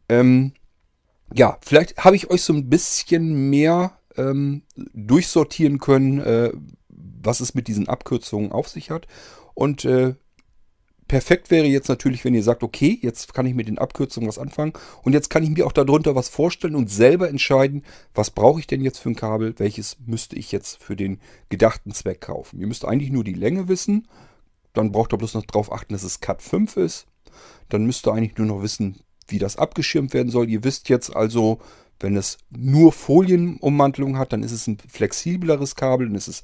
Ähm, 0.10 0.54
ja, 1.36 1.60
vielleicht 1.62 2.04
habe 2.04 2.16
ich 2.16 2.32
euch 2.32 2.42
so 2.42 2.54
ein 2.54 2.68
bisschen 2.68 3.52
mehr 3.52 4.00
ähm, 4.18 4.64
durchsortieren 4.76 5.78
können, 5.78 6.20
äh, 6.20 6.52
was 6.90 7.42
es 7.42 7.54
mit 7.54 7.68
diesen 7.68 7.88
Abkürzungen 7.88 8.52
auf 8.52 8.70
sich 8.70 8.90
hat. 8.90 9.06
Und 9.54 9.86
äh, 9.86 10.16
Perfekt 11.08 11.52
wäre 11.52 11.68
jetzt 11.68 11.88
natürlich, 11.88 12.26
wenn 12.26 12.34
ihr 12.34 12.42
sagt, 12.42 12.64
okay, 12.64 12.98
jetzt 13.02 13.34
kann 13.34 13.46
ich 13.46 13.54
mit 13.54 13.68
den 13.68 13.78
Abkürzungen 13.78 14.28
was 14.28 14.40
anfangen 14.40 14.74
und 15.04 15.14
jetzt 15.14 15.30
kann 15.30 15.44
ich 15.44 15.52
mir 15.52 15.68
auch 15.68 15.72
darunter 15.72 16.16
was 16.16 16.30
vorstellen 16.30 16.76
und 16.76 16.90
selber 16.90 17.30
entscheiden, 17.30 17.84
was 18.16 18.32
brauche 18.32 18.60
ich 18.60 18.66
denn 18.66 18.82
jetzt 18.82 18.98
für 18.98 19.10
ein 19.10 19.16
Kabel, 19.16 19.54
welches 19.58 19.98
müsste 20.06 20.36
ich 20.36 20.52
jetzt 20.52 20.82
für 20.82 20.96
den 20.96 21.20
gedachten 21.50 21.92
Zweck 21.92 22.22
kaufen. 22.22 22.60
Ihr 22.60 22.66
müsst 22.66 22.86
eigentlich 22.86 23.12
nur 23.12 23.24
die 23.24 23.34
Länge 23.34 23.68
wissen, 23.68 24.08
dann 24.74 24.92
braucht 24.92 25.14
ihr 25.14 25.18
bloß 25.18 25.36
noch 25.36 25.46
darauf 25.46 25.72
achten, 25.72 25.94
dass 25.94 26.04
es 26.04 26.22
Cat 26.22 26.42
5 26.42 26.78
ist. 26.78 27.06
Dann 27.70 27.86
müsst 27.86 28.08
ihr 28.08 28.14
eigentlich 28.14 28.38
nur 28.38 28.48
noch 28.48 28.64
wissen, 28.64 28.98
wie 29.28 29.40
das 29.40 29.58
abgeschirmt 29.58 30.14
werden 30.14 30.30
soll. 30.30 30.50
Ihr 30.50 30.64
wisst 30.64 30.90
jetzt 30.90 31.16
also, 31.16 31.60
wenn 32.00 32.18
es 32.18 32.38
nur 32.50 32.92
Folienummantelung 32.92 34.18
hat, 34.18 34.34
dann 34.34 34.44
ist 34.44 34.52
es 34.52 34.68
ein 34.68 34.78
flexibleres 34.78 35.76
Kabel, 35.76 36.08
dann 36.08 36.16
ist 36.16 36.28
es 36.28 36.44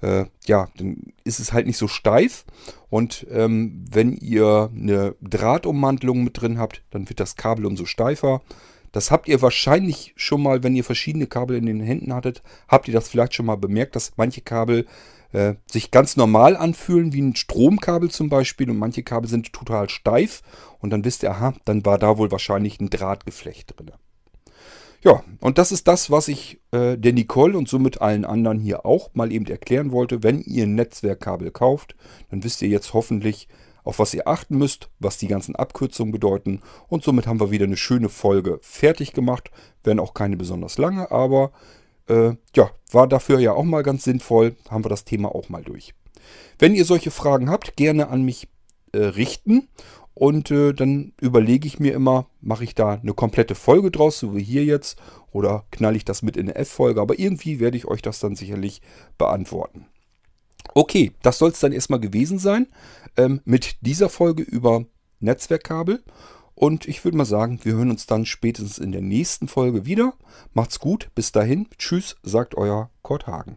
äh, 0.00 0.26
ja, 0.46 0.68
dann 0.76 1.12
ist 1.24 1.40
es 1.40 1.52
halt 1.52 1.66
nicht 1.66 1.78
so 1.78 1.88
steif. 1.88 2.44
Und 2.90 3.26
ähm, 3.30 3.84
wenn 3.90 4.12
ihr 4.12 4.70
eine 4.74 5.14
Drahtummantelung 5.20 6.24
mit 6.24 6.40
drin 6.40 6.58
habt, 6.58 6.82
dann 6.90 7.08
wird 7.08 7.20
das 7.20 7.36
Kabel 7.36 7.66
umso 7.66 7.84
steifer. 7.84 8.42
Das 8.92 9.10
habt 9.10 9.28
ihr 9.28 9.42
wahrscheinlich 9.42 10.14
schon 10.16 10.42
mal, 10.42 10.62
wenn 10.62 10.74
ihr 10.74 10.84
verschiedene 10.84 11.26
Kabel 11.26 11.56
in 11.56 11.66
den 11.66 11.80
Händen 11.80 12.14
hattet, 12.14 12.42
habt 12.68 12.88
ihr 12.88 12.94
das 12.94 13.08
vielleicht 13.08 13.34
schon 13.34 13.46
mal 13.46 13.56
bemerkt, 13.56 13.96
dass 13.96 14.12
manche 14.16 14.40
Kabel 14.40 14.86
äh, 15.32 15.54
sich 15.70 15.90
ganz 15.90 16.16
normal 16.16 16.56
anfühlen, 16.56 17.12
wie 17.12 17.20
ein 17.20 17.36
Stromkabel 17.36 18.10
zum 18.10 18.30
Beispiel, 18.30 18.70
und 18.70 18.78
manche 18.78 19.02
Kabel 19.02 19.28
sind 19.28 19.52
total 19.52 19.90
steif. 19.90 20.42
Und 20.78 20.90
dann 20.90 21.04
wisst 21.04 21.22
ihr, 21.22 21.30
aha, 21.32 21.54
dann 21.64 21.84
war 21.84 21.98
da 21.98 22.16
wohl 22.16 22.30
wahrscheinlich 22.30 22.80
ein 22.80 22.88
Drahtgeflecht 22.88 23.74
drin. 23.76 23.92
Ja, 25.04 25.22
und 25.40 25.58
das 25.58 25.70
ist 25.70 25.86
das, 25.86 26.10
was 26.10 26.26
ich 26.26 26.60
äh, 26.72 26.96
der 26.96 27.12
Nicole 27.12 27.56
und 27.56 27.68
somit 27.68 28.02
allen 28.02 28.24
anderen 28.24 28.58
hier 28.58 28.84
auch 28.84 29.10
mal 29.14 29.32
eben 29.32 29.46
erklären 29.46 29.92
wollte. 29.92 30.22
Wenn 30.24 30.40
ihr 30.40 30.64
ein 30.64 30.74
Netzwerkkabel 30.74 31.52
kauft, 31.52 31.94
dann 32.30 32.42
wisst 32.42 32.62
ihr 32.62 32.68
jetzt 32.68 32.94
hoffentlich, 32.94 33.48
auf 33.84 34.00
was 34.00 34.12
ihr 34.12 34.26
achten 34.26 34.58
müsst, 34.58 34.90
was 34.98 35.16
die 35.16 35.28
ganzen 35.28 35.54
Abkürzungen 35.54 36.12
bedeuten. 36.12 36.62
Und 36.88 37.04
somit 37.04 37.26
haben 37.26 37.40
wir 37.40 37.52
wieder 37.52 37.64
eine 37.64 37.76
schöne 37.76 38.08
Folge 38.08 38.58
fertig 38.60 39.12
gemacht. 39.12 39.50
Wenn 39.84 40.00
auch 40.00 40.14
keine 40.14 40.36
besonders 40.36 40.78
lange, 40.78 41.10
aber 41.12 41.52
äh, 42.08 42.32
ja, 42.56 42.70
war 42.90 43.06
dafür 43.06 43.38
ja 43.38 43.52
auch 43.52 43.64
mal 43.64 43.82
ganz 43.82 44.02
sinnvoll. 44.02 44.56
Haben 44.68 44.84
wir 44.84 44.90
das 44.90 45.04
Thema 45.04 45.32
auch 45.32 45.48
mal 45.48 45.62
durch. 45.62 45.94
Wenn 46.58 46.74
ihr 46.74 46.84
solche 46.84 47.12
Fragen 47.12 47.50
habt, 47.50 47.76
gerne 47.76 48.08
an 48.08 48.22
mich 48.22 48.48
äh, 48.92 48.98
richten. 48.98 49.68
Und 50.18 50.50
äh, 50.50 50.72
dann 50.72 51.12
überlege 51.20 51.68
ich 51.68 51.78
mir 51.78 51.94
immer, 51.94 52.26
mache 52.40 52.64
ich 52.64 52.74
da 52.74 52.94
eine 52.94 53.14
komplette 53.14 53.54
Folge 53.54 53.92
draus, 53.92 54.18
so 54.18 54.34
wie 54.34 54.42
hier 54.42 54.64
jetzt, 54.64 55.00
oder 55.30 55.64
knalle 55.70 55.96
ich 55.96 56.04
das 56.04 56.22
mit 56.22 56.36
in 56.36 56.48
eine 56.48 56.56
F-Folge. 56.56 57.00
Aber 57.00 57.20
irgendwie 57.20 57.60
werde 57.60 57.76
ich 57.76 57.86
euch 57.86 58.02
das 58.02 58.18
dann 58.18 58.34
sicherlich 58.34 58.82
beantworten. 59.16 59.86
Okay, 60.74 61.12
das 61.22 61.38
soll 61.38 61.50
es 61.50 61.60
dann 61.60 61.70
erstmal 61.70 62.00
gewesen 62.00 62.40
sein 62.40 62.66
ähm, 63.16 63.40
mit 63.44 63.76
dieser 63.82 64.08
Folge 64.08 64.42
über 64.42 64.86
Netzwerkkabel. 65.20 66.02
Und 66.56 66.88
ich 66.88 67.04
würde 67.04 67.16
mal 67.16 67.24
sagen, 67.24 67.60
wir 67.62 67.74
hören 67.74 67.92
uns 67.92 68.06
dann 68.06 68.26
spätestens 68.26 68.78
in 68.78 68.90
der 68.90 69.02
nächsten 69.02 69.46
Folge 69.46 69.86
wieder. 69.86 70.14
Macht's 70.52 70.80
gut, 70.80 71.10
bis 71.14 71.30
dahin. 71.30 71.68
Tschüss, 71.78 72.16
sagt 72.24 72.56
euer 72.56 72.90
Kurt 73.02 73.28
Hagen. 73.28 73.56